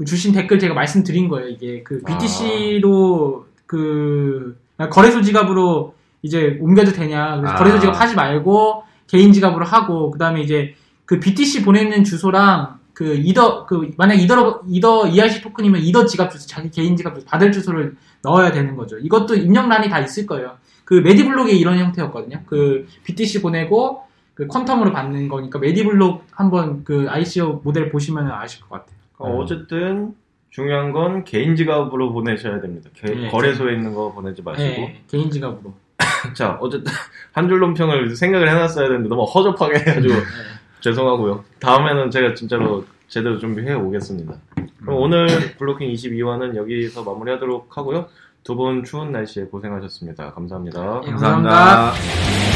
그 0.00 0.06
주신 0.06 0.32
댓글 0.32 0.58
제가 0.58 0.72
말씀드린 0.72 1.28
거예요. 1.28 1.50
이게 1.50 1.82
그 1.82 2.00
BTC로 2.00 3.44
그 3.66 4.56
거래소 4.90 5.20
지갑으로 5.20 5.94
이제 6.22 6.56
옮겨도 6.58 6.92
되냐. 6.92 7.36
그래서 7.36 7.52
아. 7.52 7.58
거래소 7.58 7.80
지갑 7.80 8.00
하지 8.00 8.14
말고 8.14 8.82
개인 9.06 9.30
지갑으로 9.34 9.66
하고 9.66 10.10
그다음에 10.10 10.40
이제 10.40 10.74
그 11.04 11.20
BTC 11.20 11.64
보내는 11.66 12.04
주소랑 12.04 12.78
그 12.94 13.14
이더 13.14 13.66
그 13.66 13.90
만약 13.98 14.14
이더 14.14 14.62
이더 14.68 15.08
ERC 15.08 15.42
토큰이면 15.42 15.82
이더 15.82 16.06
지갑 16.06 16.30
주소 16.30 16.46
자기 16.48 16.70
개인 16.70 16.96
지갑 16.96 17.16
주소 17.16 17.26
받을 17.26 17.52
주소를 17.52 17.96
넣어야 18.22 18.52
되는 18.52 18.76
거죠. 18.76 18.96
이것도 18.96 19.34
입력란이 19.34 19.90
다 19.90 20.00
있을 20.00 20.24
거예요. 20.24 20.56
그 20.86 20.94
메디블록이 20.94 21.58
이런 21.58 21.78
형태였거든요. 21.78 22.44
그 22.46 22.88
BTC 23.04 23.42
보내고 23.42 24.04
그 24.32 24.46
퀀텀으로 24.46 24.94
받는 24.94 25.28
거니까 25.28 25.58
메디블록 25.58 26.24
한번 26.32 26.84
그 26.84 27.04
ICO 27.10 27.60
모델 27.62 27.90
보시면 27.90 28.30
아실 28.30 28.62
것 28.62 28.70
같아요. 28.70 28.99
어, 29.20 29.36
어쨌든 29.38 30.14
중요한 30.50 30.92
건 30.92 31.24
개인 31.24 31.54
지갑으로 31.56 32.12
보내셔야 32.12 32.60
됩니다. 32.60 32.90
개- 32.94 33.14
네. 33.14 33.28
거래소에 33.30 33.74
있는 33.74 33.94
거 33.94 34.12
보내지 34.12 34.42
마시고. 34.42 34.68
네, 34.68 35.02
개인 35.08 35.30
지갑으로. 35.30 35.72
자, 36.34 36.56
어쨌든 36.60 36.92
한 37.32 37.48
줄 37.48 37.60
논평을 37.60 38.16
생각을 38.16 38.48
해놨어야 38.48 38.88
되는데 38.88 39.08
너무 39.08 39.22
허접하게 39.24 39.78
해가지고 39.80 40.14
네. 40.14 40.20
죄송하고요. 40.80 41.44
다음에는 41.60 42.10
제가 42.10 42.34
진짜로 42.34 42.84
제대로 43.08 43.38
준비해 43.38 43.74
오겠습니다. 43.74 44.34
그럼 44.80 44.96
오늘 44.96 45.26
블로킹 45.58 45.90
22화는 45.92 46.56
여기서 46.56 47.02
마무리하도록 47.04 47.76
하고요. 47.76 48.08
두 48.42 48.54
분 48.56 48.82
추운 48.84 49.12
날씨에 49.12 49.44
고생하셨습니다. 49.44 50.32
감사합니다. 50.32 51.02
예, 51.04 51.10
감사합니다. 51.10 51.50
감사합니다. 51.50 52.49